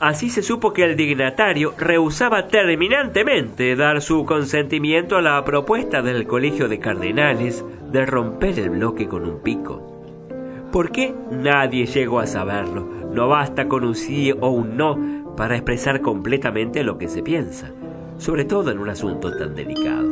Así 0.00 0.30
se 0.30 0.42
supo 0.42 0.72
que 0.72 0.82
el 0.82 0.96
dignatario 0.96 1.74
rehusaba 1.76 2.48
terminantemente 2.48 3.76
dar 3.76 4.00
su 4.00 4.24
consentimiento 4.24 5.18
a 5.18 5.20
la 5.20 5.44
propuesta 5.44 6.00
del 6.00 6.26
Colegio 6.26 6.70
de 6.70 6.78
Cardenales 6.78 7.62
de 7.92 8.06
romper 8.06 8.58
el 8.58 8.70
bloque 8.70 9.08
con 9.08 9.26
un 9.26 9.42
pico. 9.42 10.26
¿Por 10.72 10.90
qué? 10.90 11.14
Nadie 11.30 11.84
llegó 11.84 12.18
a 12.18 12.26
saberlo. 12.26 12.88
No 13.12 13.28
basta 13.28 13.68
con 13.68 13.84
un 13.84 13.94
sí 13.94 14.32
o 14.32 14.48
un 14.48 14.78
no 14.78 15.34
para 15.36 15.56
expresar 15.56 16.00
completamente 16.00 16.82
lo 16.82 16.96
que 16.96 17.08
se 17.08 17.22
piensa, 17.22 17.70
sobre 18.16 18.46
todo 18.46 18.70
en 18.70 18.78
un 18.78 18.88
asunto 18.88 19.36
tan 19.36 19.54
delicado. 19.54 20.08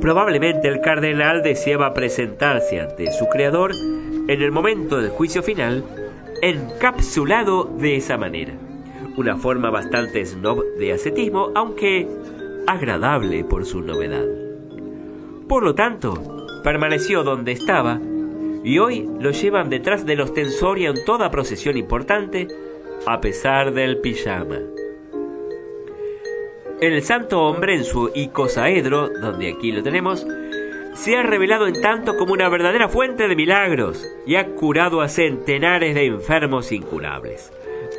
Probablemente 0.00 0.68
el 0.68 0.80
cardenal 0.80 1.42
deseaba 1.42 1.92
presentarse 1.92 2.80
ante 2.80 3.10
su 3.10 3.26
creador 3.26 3.72
en 4.28 4.42
el 4.42 4.52
momento 4.52 5.00
del 5.00 5.10
juicio 5.10 5.42
final 5.42 5.82
encapsulado 6.40 7.64
de 7.64 7.96
esa 7.96 8.16
manera 8.16 8.61
una 9.16 9.36
forma 9.36 9.70
bastante 9.70 10.24
snob 10.24 10.64
de 10.78 10.92
ascetismo, 10.92 11.50
aunque 11.54 12.08
agradable 12.66 13.44
por 13.44 13.64
su 13.64 13.80
novedad. 13.80 14.26
Por 15.48 15.62
lo 15.62 15.74
tanto, 15.74 16.46
permaneció 16.62 17.22
donde 17.22 17.52
estaba 17.52 18.00
y 18.64 18.78
hoy 18.78 19.08
lo 19.20 19.30
llevan 19.30 19.68
detrás 19.68 20.06
del 20.06 20.20
ostensorio 20.20 20.90
en 20.90 21.04
toda 21.04 21.30
procesión 21.30 21.76
importante, 21.76 22.48
a 23.06 23.20
pesar 23.20 23.72
del 23.72 23.98
pijama. 23.98 24.58
El 26.80 27.02
santo 27.02 27.42
hombre 27.42 27.76
en 27.76 27.84
su 27.84 28.10
icosaedro, 28.14 29.08
donde 29.08 29.52
aquí 29.52 29.72
lo 29.72 29.82
tenemos, 29.82 30.26
se 30.94 31.16
ha 31.16 31.22
revelado 31.22 31.66
en 31.66 31.80
tanto 31.80 32.16
como 32.16 32.32
una 32.32 32.48
verdadera 32.48 32.88
fuente 32.88 33.28
de 33.28 33.36
milagros 33.36 34.06
y 34.26 34.36
ha 34.36 34.46
curado 34.54 35.00
a 35.00 35.08
centenares 35.08 35.94
de 35.94 36.06
enfermos 36.06 36.70
incurables. 36.72 37.52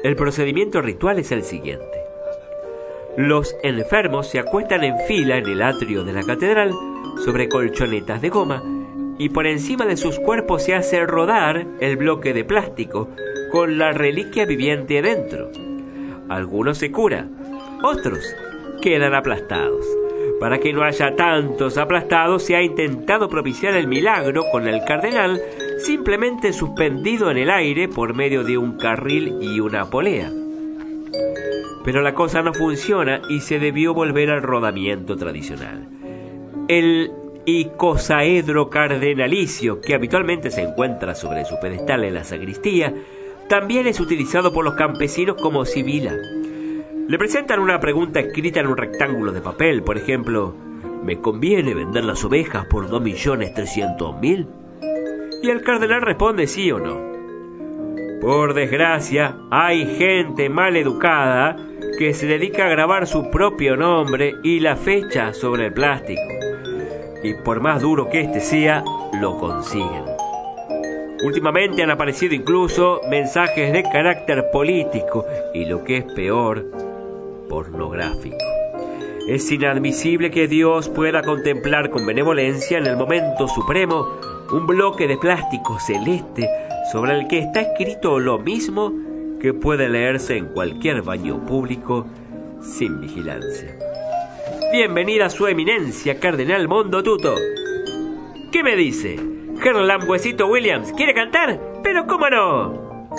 El 0.03 0.17
procedimiento 0.17 0.81
ritual 0.81 1.17
es 1.19 1.31
el 1.31 1.43
siguiente. 1.43 1.85
Los 3.15 3.55
enfermos 3.63 4.27
se 4.27 4.37
acuestan 4.37 4.83
en 4.83 4.99
fila 5.07 5.37
en 5.37 5.47
el 5.47 5.61
atrio 5.61 6.03
de 6.03 6.11
la 6.11 6.23
catedral 6.23 6.73
sobre 7.23 7.47
colchonetas 7.47 8.21
de 8.21 8.27
goma 8.27 8.61
y 9.17 9.29
por 9.29 9.47
encima 9.47 9.85
de 9.85 9.95
sus 9.95 10.19
cuerpos 10.19 10.63
se 10.63 10.75
hace 10.75 11.05
rodar 11.05 11.65
el 11.79 11.95
bloque 11.95 12.33
de 12.33 12.43
plástico 12.43 13.07
con 13.49 13.77
la 13.77 13.93
reliquia 13.93 14.45
viviente 14.45 15.01
dentro. 15.01 15.49
Algunos 16.27 16.79
se 16.79 16.91
curan, 16.91 17.37
otros 17.81 18.25
quedan 18.81 19.13
aplastados. 19.13 19.85
Para 20.41 20.59
que 20.59 20.73
no 20.73 20.83
haya 20.83 21.15
tantos 21.15 21.77
aplastados, 21.77 22.43
se 22.43 22.57
ha 22.57 22.61
intentado 22.61 23.29
propiciar 23.29 23.75
el 23.75 23.87
milagro 23.87 24.43
con 24.51 24.67
el 24.67 24.83
cardenal 24.83 25.41
simplemente 25.83 26.53
suspendido 26.53 27.29
en 27.29 27.37
el 27.37 27.49
aire 27.49 27.89
por 27.89 28.15
medio 28.15 28.43
de 28.43 28.57
un 28.57 28.77
carril 28.77 29.37
y 29.41 29.59
una 29.59 29.89
polea. 29.89 30.31
Pero 31.83 32.01
la 32.01 32.13
cosa 32.13 32.41
no 32.41 32.53
funciona 32.53 33.21
y 33.29 33.41
se 33.41 33.59
debió 33.59 33.93
volver 33.93 34.29
al 34.29 34.41
rodamiento 34.41 35.17
tradicional. 35.17 35.85
El 36.69 37.11
icosaedro 37.45 38.69
cardenalicio, 38.69 39.81
que 39.81 39.93
habitualmente 39.93 40.49
se 40.49 40.61
encuentra 40.61 41.15
sobre 41.15 41.43
su 41.43 41.59
pedestal 41.59 42.05
en 42.05 42.13
la 42.13 42.23
sacristía, 42.23 42.93
también 43.49 43.85
es 43.85 43.99
utilizado 43.99 44.53
por 44.53 44.63
los 44.63 44.75
campesinos 44.75 45.35
como 45.41 45.65
sibila. 45.65 46.15
Le 47.09 47.17
presentan 47.17 47.59
una 47.59 47.81
pregunta 47.81 48.21
escrita 48.21 48.61
en 48.61 48.67
un 48.67 48.77
rectángulo 48.77 49.33
de 49.33 49.41
papel, 49.41 49.83
por 49.83 49.97
ejemplo, 49.97 50.55
¿me 51.03 51.19
conviene 51.19 51.73
vender 51.73 52.05
las 52.05 52.23
ovejas 52.23 52.65
por 52.67 52.89
2.300.000? 52.89 54.62
Y 55.43 55.49
el 55.49 55.61
cardenal 55.61 56.01
responde 56.01 56.47
sí 56.47 56.71
o 56.71 56.79
no. 56.79 58.21
Por 58.21 58.53
desgracia, 58.53 59.35
hay 59.51 59.85
gente 59.97 60.47
mal 60.47 60.77
educada 60.77 61.57
que 61.99 62.13
se 62.13 62.27
dedica 62.27 62.65
a 62.65 62.69
grabar 62.69 63.07
su 63.07 63.29
propio 63.29 63.75
nombre 63.75 64.35
y 64.41 64.61
la 64.61 64.77
fecha 64.77 65.33
sobre 65.33 65.65
el 65.65 65.73
plástico. 65.73 66.21
Y 67.23 67.33
por 67.43 67.59
más 67.59 67.81
duro 67.81 68.09
que 68.09 68.21
éste 68.21 68.39
sea, 68.39 68.85
lo 69.19 69.37
consiguen. 69.37 70.05
Últimamente 71.25 71.83
han 71.83 71.91
aparecido 71.91 72.33
incluso 72.33 73.01
mensajes 73.09 73.73
de 73.73 73.83
carácter 73.83 74.49
político 74.49 75.25
y 75.53 75.65
lo 75.65 75.83
que 75.83 75.97
es 75.97 76.05
peor, 76.13 76.65
pornográfico. 77.49 78.37
Es 79.27 79.51
inadmisible 79.51 80.31
que 80.31 80.47
Dios 80.47 80.87
pueda 80.87 81.21
contemplar 81.21 81.89
con 81.89 82.05
benevolencia 82.05 82.77
en 82.77 82.87
el 82.87 82.95
momento 82.95 83.49
supremo 83.49 84.32
un 84.53 84.67
bloque 84.67 85.07
de 85.07 85.17
plástico 85.17 85.79
celeste 85.79 86.47
sobre 86.91 87.13
el 87.13 87.27
que 87.27 87.39
está 87.39 87.61
escrito 87.61 88.19
lo 88.19 88.37
mismo 88.37 88.93
que 89.41 89.51
puede 89.51 89.89
leerse 89.89 90.37
en 90.37 90.45
cualquier 90.45 91.01
baño 91.01 91.43
público 91.45 92.05
sin 92.61 93.01
vigilancia. 93.01 93.75
bienvenida 94.71 95.25
a 95.25 95.29
su 95.31 95.47
eminencia, 95.47 96.19
Cardenal 96.19 96.67
Mondo 96.67 97.01
Tuto. 97.01 97.33
¿Qué 98.51 98.63
me 98.63 98.75
dice? 98.75 99.19
Gerlam 99.59 100.07
Huesito 100.07 100.47
Williams, 100.47 100.93
¿quiere 100.93 101.15
cantar? 101.15 101.59
Pero 101.81 102.05
cómo 102.05 102.29
no. 102.29 103.09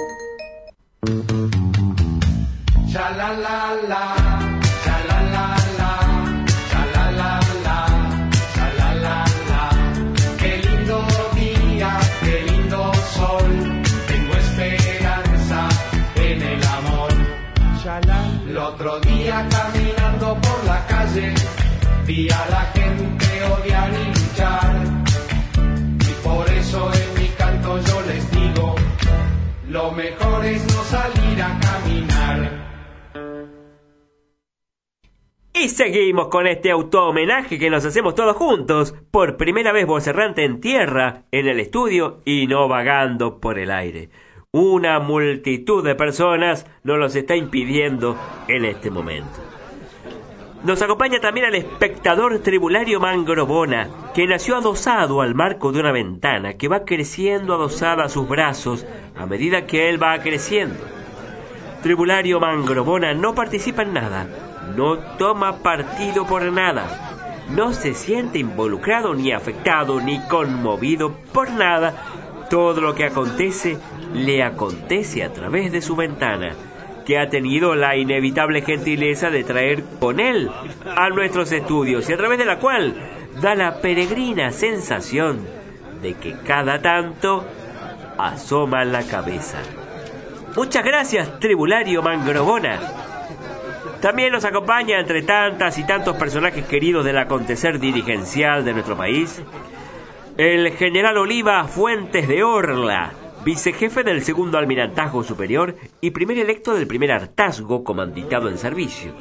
Día 19.25 19.49
caminando 19.49 20.39
por 20.43 20.65
la 20.67 20.87
calle 20.87 21.33
vi 22.07 22.29
a 22.29 22.47
la 22.51 22.61
gente 22.75 23.27
odiar 23.55 23.91
y 23.93 24.07
luchar. 24.07 24.75
Y 26.01 26.13
por 26.23 26.51
eso 26.51 26.91
en 26.93 27.23
mi 27.23 27.29
canto 27.31 27.79
yo 27.79 28.03
les 28.03 28.31
digo, 28.31 28.75
lo 29.69 29.93
mejor 29.93 30.45
es 30.45 30.63
no 30.67 30.83
salir 30.85 31.43
a 31.43 31.59
caminar. 31.59 32.65
Y 35.55 35.69
seguimos 35.71 36.29
con 36.29 36.47
este 36.47 36.71
auto 36.71 37.07
homenaje 37.07 37.59
que 37.59 37.71
nos 37.71 37.87
hacemos 37.87 38.15
todos 38.15 38.37
juntos, 38.37 38.95
por 39.11 39.39
primera 39.39 39.73
vez 39.73 39.87
voz 39.87 40.07
errante 40.07 40.45
en 40.45 40.61
tierra, 40.61 41.23
en 41.31 41.47
el 41.47 41.61
estudio 41.61 42.21
y 42.27 42.47
no 42.47 42.69
vagando 42.69 43.41
por 43.41 43.59
el 43.59 43.71
aire. 43.71 44.11
Una 44.55 45.01
multitud 45.01 45.85
de 45.85 45.97
personas 45.97 46.65
nos 46.85 46.97
los 46.97 47.17
está 47.17 47.35
impidiendo 47.35 48.17
en 48.47 48.65
este 48.65 48.89
momento. 48.89 49.41
Nos 50.63 50.81
acompaña 50.81 51.19
también 51.19 51.47
el 51.47 51.57
espectador 51.57 52.39
tribulario 52.39 53.01
Mangrobona, 53.01 53.89
que 54.15 54.29
nació 54.29 54.55
adosado 54.55 55.23
al 55.23 55.35
marco 55.35 55.73
de 55.73 55.81
una 55.81 55.91
ventana 55.91 56.53
que 56.53 56.69
va 56.69 56.85
creciendo 56.85 57.53
adosada 57.53 58.05
a 58.05 58.09
sus 58.09 58.29
brazos 58.29 58.87
a 59.17 59.27
medida 59.27 59.67
que 59.67 59.89
él 59.89 60.01
va 60.01 60.17
creciendo. 60.21 60.79
Tribulario 61.83 62.39
Mangrobona 62.39 63.13
no 63.13 63.35
participa 63.35 63.83
en 63.83 63.93
nada, 63.93 64.29
no 64.77 64.99
toma 65.19 65.65
partido 65.65 66.27
por 66.27 66.45
nada, 66.45 67.43
no 67.51 67.73
se 67.73 67.93
siente 67.93 68.39
involucrado 68.39 69.15
ni 69.15 69.33
afectado 69.33 70.01
ni 70.01 70.21
conmovido 70.29 71.13
por 71.33 71.51
nada. 71.51 72.14
Todo 72.51 72.81
lo 72.81 72.95
que 72.95 73.05
acontece 73.05 73.79
le 74.13 74.43
acontece 74.43 75.25
a 75.25 75.33
través 75.33 75.73
de 75.73 75.83
su 75.83 75.97
ventana, 75.97 76.53
que 77.05 77.19
ha 77.19 77.29
tenido 77.29 77.75
la 77.75 77.97
inevitable 77.97 78.63
gentileza 78.63 79.31
de 79.31 79.45
traer 79.45 79.85
con 80.01 80.21
él 80.21 80.51
a 80.97 81.09
nuestros 81.11 81.53
estudios 81.53 82.09
y 82.09 82.13
a 82.13 82.17
través 82.17 82.39
de 82.39 82.45
la 82.45 82.59
cual 82.59 82.95
da 83.41 83.55
la 83.55 83.81
peregrina 83.81 84.53
sensación 84.53 85.41
de 86.01 86.15
que 86.15 86.35
cada 86.45 86.81
tanto 86.81 87.45
asoma 88.19 88.85
la 88.85 89.03
cabeza. 89.03 89.59
Muchas 90.57 90.85
gracias, 90.85 91.41
Tribulario 91.41 92.03
Mangrobona. 92.03 92.79
También 94.01 94.33
nos 94.33 94.45
acompaña 94.45 95.01
entre 95.01 95.23
tantas 95.23 95.79
y 95.79 95.87
tantos 95.87 96.17
personajes 96.17 96.67
queridos 96.67 97.05
del 97.05 97.19
acontecer 97.19 97.81
dirigencial 97.81 98.65
de 98.65 98.75
nuestro 98.75 98.97
país, 98.97 99.43
el 100.37 100.73
general 100.73 101.17
Oliva 101.19 101.63
Fuentes 101.69 102.27
de 102.27 102.43
Orla, 102.43 103.13
vicejefe 103.45 104.03
del 104.03 104.23
segundo 104.25 104.59
almirantazgo 104.59 105.23
superior 105.23 105.77
y 106.01 106.11
primer 106.11 106.39
electo 106.39 106.75
del 106.75 106.89
primer 106.89 107.13
hartazgo 107.13 107.85
comanditado 107.85 108.49
en 108.49 108.59
servicio, 108.59 109.15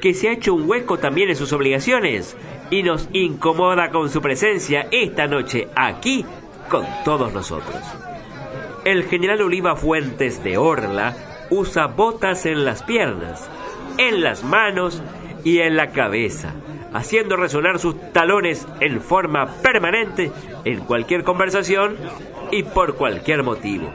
que 0.00 0.14
se 0.14 0.28
ha 0.28 0.32
hecho 0.32 0.54
un 0.54 0.70
hueco 0.70 0.98
también 0.98 1.30
en 1.30 1.36
sus 1.36 1.52
obligaciones 1.52 2.36
y 2.70 2.84
nos 2.84 3.08
incomoda 3.12 3.90
con 3.90 4.08
su 4.08 4.22
presencia 4.22 4.86
esta 4.92 5.26
noche 5.26 5.66
aquí 5.74 6.24
con 6.68 6.86
todos 7.04 7.32
nosotros. 7.32 7.82
El 8.84 9.04
general 9.04 9.42
Oliva 9.42 9.74
Fuentes 9.74 10.44
de 10.44 10.58
Orla 10.58 11.16
usa 11.50 11.88
botas 11.88 12.46
en 12.46 12.64
las 12.64 12.84
piernas, 12.84 13.50
en 13.98 14.22
las 14.22 14.44
manos 14.44 15.02
y 15.42 15.58
en 15.58 15.76
la 15.76 15.90
cabeza, 15.90 16.54
haciendo 16.92 17.36
resonar 17.36 17.78
sus 17.78 18.12
talones 18.12 18.66
en 18.80 19.00
forma 19.00 19.46
permanente 19.62 20.30
en 20.64 20.80
cualquier 20.80 21.24
conversación 21.24 21.96
y 22.50 22.62
por 22.62 22.96
cualquier 22.96 23.42
motivo. 23.42 23.92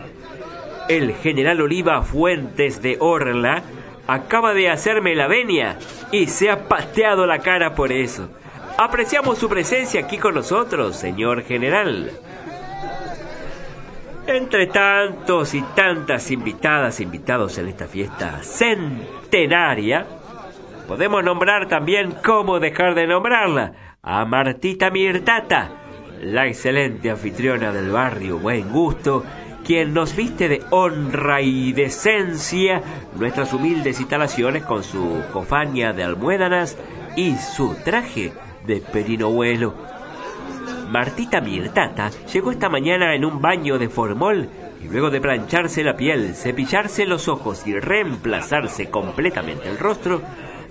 El 0.89 1.13
general 1.15 1.61
Oliva 1.61 2.01
Fuentes 2.01 2.81
de 2.81 2.97
Orla 2.99 3.63
acaba 4.07 4.53
de 4.53 4.69
hacerme 4.69 5.15
la 5.15 5.27
venia 5.27 5.77
y 6.11 6.27
se 6.27 6.49
ha 6.49 6.67
pateado 6.67 7.25
la 7.25 7.39
cara 7.39 7.75
por 7.75 7.91
eso. 7.91 8.29
Apreciamos 8.77 9.37
su 9.37 9.49
presencia 9.49 10.01
aquí 10.01 10.17
con 10.17 10.35
nosotros, 10.35 10.95
señor 10.95 11.43
general. 11.43 12.11
Entre 14.27 14.67
tantos 14.67 15.53
y 15.53 15.61
tantas 15.61 16.31
invitadas 16.31 16.99
invitados 16.99 17.57
en 17.57 17.67
esta 17.67 17.87
fiesta 17.87 18.43
centenaria, 18.43 20.05
podemos 20.87 21.23
nombrar 21.23 21.67
también 21.67 22.15
cómo 22.23 22.59
dejar 22.59 22.95
de 22.95 23.07
nombrarla 23.07 23.73
a 24.01 24.25
Martita 24.25 24.89
Mirtata, 24.89 25.71
la 26.21 26.47
excelente 26.47 27.11
anfitriona 27.11 27.71
del 27.71 27.91
barrio 27.91 28.39
Buen 28.39 28.71
Gusto, 28.71 29.23
quien 29.65 29.93
nos 29.93 30.15
viste 30.15 30.47
de 30.47 30.63
honra 30.69 31.41
y 31.41 31.73
decencia 31.73 32.81
nuestras 33.15 33.53
humildes 33.53 33.99
instalaciones 33.99 34.63
con 34.63 34.83
su 34.83 35.23
cofania 35.33 35.91
de 35.91 36.03
almuédanas 36.03 36.77
y 37.17 37.35
su 37.35 37.75
traje 37.83 38.31
de 38.65 38.77
perino 38.77 39.29
vuelo. 39.29 39.75
Martita 40.89 41.41
Mirtata 41.41 42.11
llegó 42.31 42.51
esta 42.51 42.69
mañana 42.69 43.13
en 43.13 43.25
un 43.25 43.41
baño 43.41 43.77
de 43.77 43.89
formol 43.89 44.49
y 44.81 44.87
luego 44.87 45.09
de 45.09 45.19
plancharse 45.19 45.83
la 45.83 45.97
piel, 45.97 46.33
cepillarse 46.33 47.05
los 47.05 47.27
ojos 47.27 47.67
y 47.67 47.77
reemplazarse 47.77 48.89
completamente 48.89 49.67
el 49.67 49.77
rostro, 49.77 50.21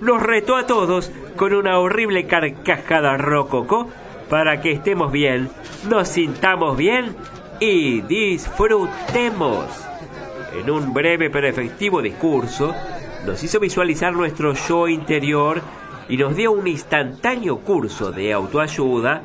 nos 0.01 0.23
retó 0.23 0.57
a 0.57 0.67
todos 0.67 1.11
con 1.37 1.55
una 1.55 1.79
horrible 1.79 2.27
carcajada 2.27 3.17
rococó 3.17 3.89
para 4.29 4.61
que 4.61 4.73
estemos 4.73 5.13
bien, 5.13 5.51
nos 5.89 6.09
sintamos 6.09 6.77
bien 6.77 7.15
y 7.61 8.01
disfrutemos. 8.03 9.67
En 10.59 10.71
un 10.71 10.93
breve 10.93 11.31
pero 11.31 11.47
efectivo 11.47 12.03
discurso, 12.03 12.75
nos 13.25 13.43
hizo 13.43 13.61
visualizar 13.61 14.13
nuestro 14.13 14.55
yo 14.55 14.89
interior 14.89 15.61
y 16.09 16.17
nos 16.17 16.37
dio 16.37 16.53
un 16.53 16.67
instantáneo 16.67 17.59
curso 17.59 18.13
de 18.13 18.33
autoayuda 18.33 19.23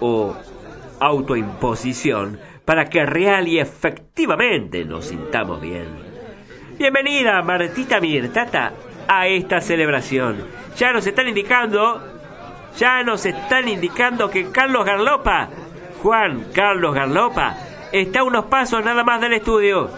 o 0.00 0.36
autoimposición 1.00 2.38
para 2.64 2.88
que 2.88 3.04
real 3.04 3.48
y 3.48 3.58
efectivamente 3.58 4.84
nos 4.84 5.06
sintamos 5.06 5.60
bien. 5.60 5.88
Bienvenida, 6.78 7.42
Martita 7.42 8.00
Mirtata, 8.00 8.72
a 9.08 9.26
esta 9.26 9.60
celebración. 9.60 10.46
Ya 10.76 10.92
nos 10.92 11.06
están 11.06 11.28
indicando, 11.28 12.02
ya 12.76 13.02
nos 13.02 13.26
están 13.26 13.68
indicando 13.68 14.30
que 14.30 14.50
Carlos 14.50 14.84
Garlopa, 14.84 15.48
Juan 16.02 16.46
Carlos 16.52 16.94
Garlopa, 16.94 17.56
está 17.92 18.20
a 18.20 18.24
unos 18.24 18.46
pasos 18.46 18.84
nada 18.84 19.04
más 19.04 19.20
del 19.20 19.34
estudio. 19.34 19.90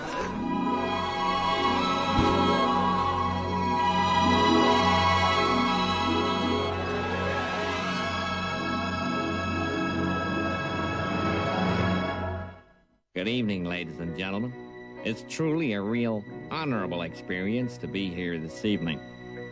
Good 13.15 13.29
evening, 13.29 13.65
ladies 13.65 13.99
and 13.99 14.15
gentlemen. 14.15 14.66
It's 15.05 15.25
truly 15.29 15.75
a 15.75 15.81
real 15.81 16.25
honorable 16.51 17.03
experience 17.03 17.77
to 17.79 17.87
be 17.87 18.11
here 18.11 18.39
this 18.39 18.65
evening. 18.65 19.01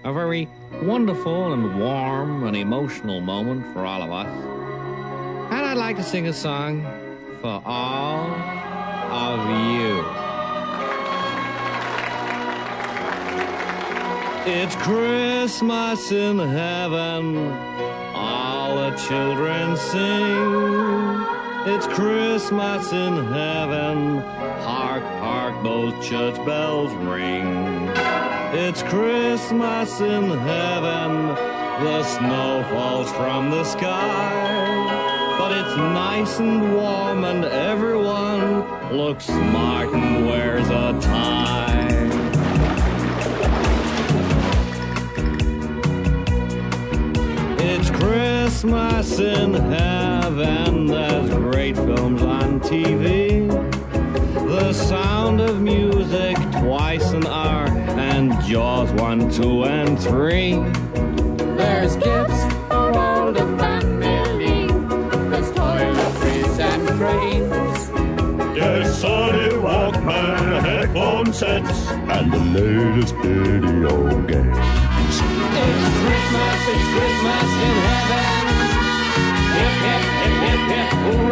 A 0.05 0.13
very 0.13 0.49
wonderful 0.83 1.53
and 1.53 1.79
warm 1.79 2.45
and 2.45 2.57
emotional 2.57 3.21
moment 3.21 3.73
for 3.73 3.87
all 3.87 4.03
of 4.03 4.11
us. 4.11 4.27
And 5.53 5.65
I'd 5.65 5.77
like 5.77 5.97
to 5.97 6.03
sing 6.03 6.27
a 6.27 6.33
song 6.33 6.83
for 7.41 7.63
all 7.65 8.27
of 9.11 9.41
you. 9.73 10.05
It's 14.47 14.77
Christmas 14.77 16.13
in 16.13 16.39
heaven, 16.39 17.37
all 18.15 18.77
the 18.77 18.97
children 18.97 19.77
sing. 19.77 21.35
It's 21.67 21.87
Christmas 21.87 22.93
in 22.93 23.25
heaven. 23.33 24.19
Hark, 24.61 25.03
those 25.65 26.07
church 26.07 26.37
bells 26.45 26.93
ring. 27.07 27.89
It's 28.53 28.83
Christmas 28.83 29.99
in 29.99 30.31
heaven. 30.31 31.29
The 31.83 32.05
snow 32.05 32.65
falls 32.71 33.11
from 33.13 33.51
the 33.51 33.65
sky. 33.65 35.37
But 35.39 35.53
it's 35.53 35.77
nice 35.77 36.39
and 36.39 36.75
warm, 36.75 37.25
and 37.25 37.47
everyone 37.47 38.93
looks 38.93 39.25
smart 39.25 39.89
and 39.89 40.27
wears 40.27 40.69
a 40.69 40.99
tie. 41.01 42.11
It's 47.59 47.91
Christmas 47.91 49.19
in 49.19 49.55
heaven, 49.55 50.87
there's 50.87 51.31
great 51.31 51.77
films 51.77 52.23
on 52.23 52.61
TV. 52.61 53.74
The 54.55 54.73
sound 54.73 55.41
of 55.41 55.61
music 55.61 56.37
twice 56.61 57.11
an 57.11 57.27
hour, 57.27 57.67
and 57.99 58.41
Jaws 58.45 58.93
1, 58.93 59.29
2, 59.33 59.65
and 59.65 59.99
3. 60.01 60.53
There's 61.57 61.97
gifts 61.97 62.41
for 62.69 62.97
all 62.97 63.33
the 63.33 63.47
family. 63.59 64.69
There's 65.29 65.51
toiletries 65.51 66.59
and 66.61 66.87
trains. 66.99 67.91
Yes, 68.57 69.03
Sony 69.03 69.51
Walkman 69.61 70.61
headphone 70.61 71.33
sets 71.33 71.89
and 71.91 72.33
the 72.33 72.39
latest 72.39 73.17
video 73.17 74.07
games. 74.23 74.57
It's 75.07 75.19
Christmas, 75.99 76.61
it's 76.75 76.87
Christmas 76.95 77.51
in 77.67 77.77
heaven. 77.89 78.47
Hip, 79.57 79.75
hip, 79.83 80.03
hip, 80.23 80.35
hip, 80.45 80.63
hip, 80.71 80.91
hooray. 81.03 81.24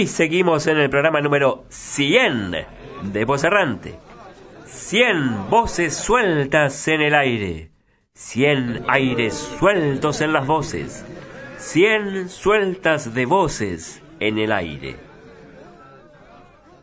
Y 0.00 0.06
seguimos 0.06 0.66
en 0.66 0.78
el 0.78 0.88
programa 0.88 1.20
número 1.20 1.66
100 1.68 2.52
de 3.12 3.24
Voz 3.26 3.44
Errante. 3.44 3.98
100 4.64 5.50
voces 5.50 5.94
sueltas 5.94 6.88
en 6.88 7.02
el 7.02 7.14
aire. 7.14 7.70
100 8.14 8.86
aires 8.88 9.34
sueltos 9.34 10.22
en 10.22 10.32
las 10.32 10.46
voces. 10.46 11.04
100 11.58 12.30
sueltas 12.30 13.12
de 13.12 13.26
voces 13.26 14.02
en 14.20 14.38
el 14.38 14.52
aire. 14.52 14.96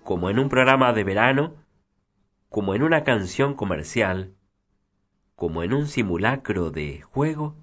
Como 0.03 0.29
en 0.29 0.37
un 0.37 0.47
programa 0.47 0.93
de 0.93 1.03
verano, 1.03 1.55
como 2.49 2.75
en 2.75 2.83
una 2.83 3.03
canción 3.03 3.55
comercial, 3.55 4.35
como 5.33 5.63
en 5.63 5.73
un 5.73 5.87
simulacro 5.87 6.69
de 6.69 7.01
juego, 7.01 7.55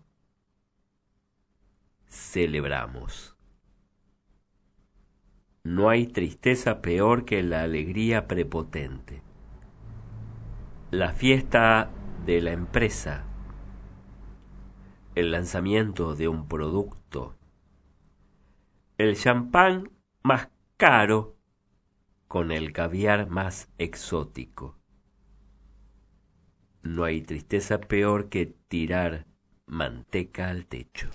celebramos. 2.08 3.33
No 5.64 5.88
hay 5.88 6.06
tristeza 6.06 6.82
peor 6.82 7.24
que 7.24 7.42
la 7.42 7.62
alegría 7.62 8.28
prepotente. 8.28 9.22
La 10.90 11.12
fiesta 11.12 11.90
de 12.26 12.42
la 12.42 12.52
empresa, 12.52 13.24
el 15.14 15.30
lanzamiento 15.30 16.14
de 16.16 16.28
un 16.28 16.48
producto, 16.48 17.38
el 18.98 19.16
champán 19.16 19.90
más 20.22 20.50
caro 20.76 21.38
con 22.28 22.52
el 22.52 22.74
caviar 22.74 23.30
más 23.30 23.72
exótico. 23.78 24.78
No 26.82 27.04
hay 27.04 27.22
tristeza 27.22 27.80
peor 27.80 28.28
que 28.28 28.54
tirar 28.68 29.26
manteca 29.64 30.50
al 30.50 30.66
techo. 30.66 31.08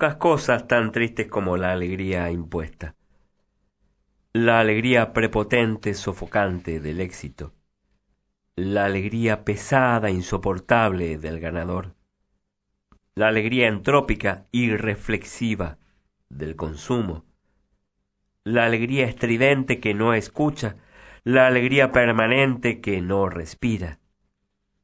Pocas 0.00 0.16
cosas 0.16 0.66
tan 0.66 0.92
tristes 0.92 1.26
como 1.26 1.58
la 1.58 1.72
alegría 1.72 2.30
impuesta. 2.30 2.94
La 4.32 4.58
alegría 4.58 5.12
prepotente, 5.12 5.92
sofocante 5.92 6.80
del 6.80 7.02
éxito. 7.02 7.52
La 8.56 8.86
alegría 8.86 9.44
pesada, 9.44 10.08
insoportable 10.08 11.18
del 11.18 11.38
ganador. 11.38 11.96
La 13.14 13.28
alegría 13.28 13.68
entrópica, 13.68 14.46
irreflexiva 14.52 15.76
del 16.30 16.56
consumo. 16.56 17.26
La 18.42 18.64
alegría 18.64 19.04
estridente 19.04 19.80
que 19.80 19.92
no 19.92 20.14
escucha. 20.14 20.76
La 21.24 21.46
alegría 21.46 21.92
permanente 21.92 22.80
que 22.80 23.02
no 23.02 23.28
respira. 23.28 23.98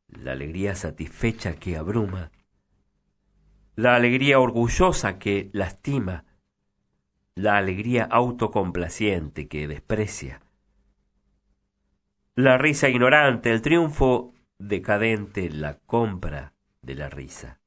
La 0.09 0.33
alegría 0.33 0.75
satisfecha 0.75 1.55
que 1.55 1.79
abruma 1.79 2.33
la 3.77 3.95
alegría 3.95 4.41
orgullosa 4.41 5.19
que 5.19 5.51
lastima, 5.53 6.25
la 7.35 7.59
alegría 7.59 8.05
autocomplaciente 8.05 9.49
que 9.49 9.69
desprecia, 9.69 10.41
la 12.35 12.57
risa 12.57 12.89
ignorante, 12.89 13.53
el 13.53 13.61
triunfo 13.61 14.33
decadente, 14.59 15.51
la 15.51 15.79
compra 15.79 16.55
de 16.81 16.95
la 16.95 17.11
risa. 17.11 17.61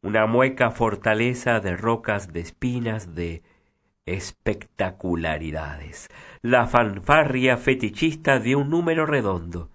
Una 0.00 0.26
mueca 0.26 0.70
fortaleza 0.70 1.60
de 1.60 1.76
rocas, 1.76 2.32
de 2.32 2.40
espinas, 2.40 3.14
de 3.14 3.42
espectacularidades, 4.06 6.08
la 6.40 6.66
fanfarria 6.66 7.58
fetichista 7.58 8.38
de 8.38 8.56
un 8.56 8.70
número 8.70 9.04
redondo, 9.04 9.70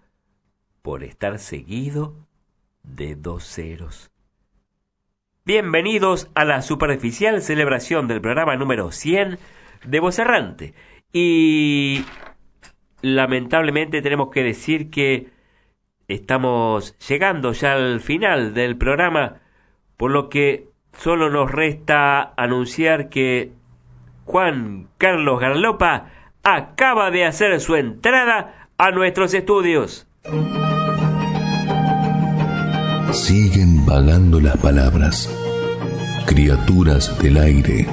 por 0.82 1.04
estar 1.04 1.38
seguido 1.38 2.26
de 2.82 3.16
dos 3.16 3.46
ceros. 3.46 4.13
Bienvenidos 5.46 6.32
a 6.36 6.46
la 6.46 6.62
superficial 6.62 7.42
celebración 7.42 8.08
del 8.08 8.22
programa 8.22 8.56
número 8.56 8.94
100 8.94 9.40
de 9.84 10.00
Voz 10.00 10.18
Errante. 10.18 10.74
Y 11.12 12.06
lamentablemente 13.02 14.02
tenemos 14.02 14.30
que 14.30 14.42
decir 14.42 14.90
que 14.90 15.32
estamos 16.08 16.98
llegando 17.10 17.52
ya 17.52 17.74
al 17.74 18.00
final 18.00 18.54
del 18.54 18.78
programa, 18.78 19.42
por 19.98 20.12
lo 20.12 20.30
que 20.30 20.70
solo 20.94 21.30
nos 21.30 21.52
resta 21.52 22.34
anunciar 22.38 23.10
que 23.10 23.52
Juan 24.24 24.88
Carlos 24.98 25.42
Garlopa 25.42 26.06
acaba 26.44 27.12
de 27.12 27.26
hacer 27.26 27.60
su 27.60 27.76
entrada 27.76 28.70
a 28.78 28.92
nuestros 28.92 29.34
estudios. 29.34 30.08
Siguen 33.14 33.86
vagando 33.86 34.42
las 34.42 34.58
palabras, 34.58 35.30
criaturas 36.26 37.16
del 37.22 37.38
aire, 37.38 37.88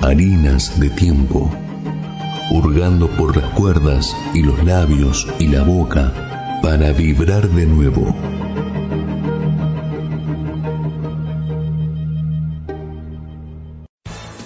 harinas 0.00 0.80
de 0.80 0.88
tiempo, 0.88 1.50
hurgando 2.50 3.06
por 3.10 3.36
las 3.36 3.50
cuerdas 3.50 4.16
y 4.32 4.42
los 4.42 4.64
labios 4.64 5.26
y 5.38 5.48
la 5.48 5.62
boca 5.62 6.58
para 6.62 6.90
vibrar 6.92 7.50
de 7.50 7.66
nuevo. 7.66 8.16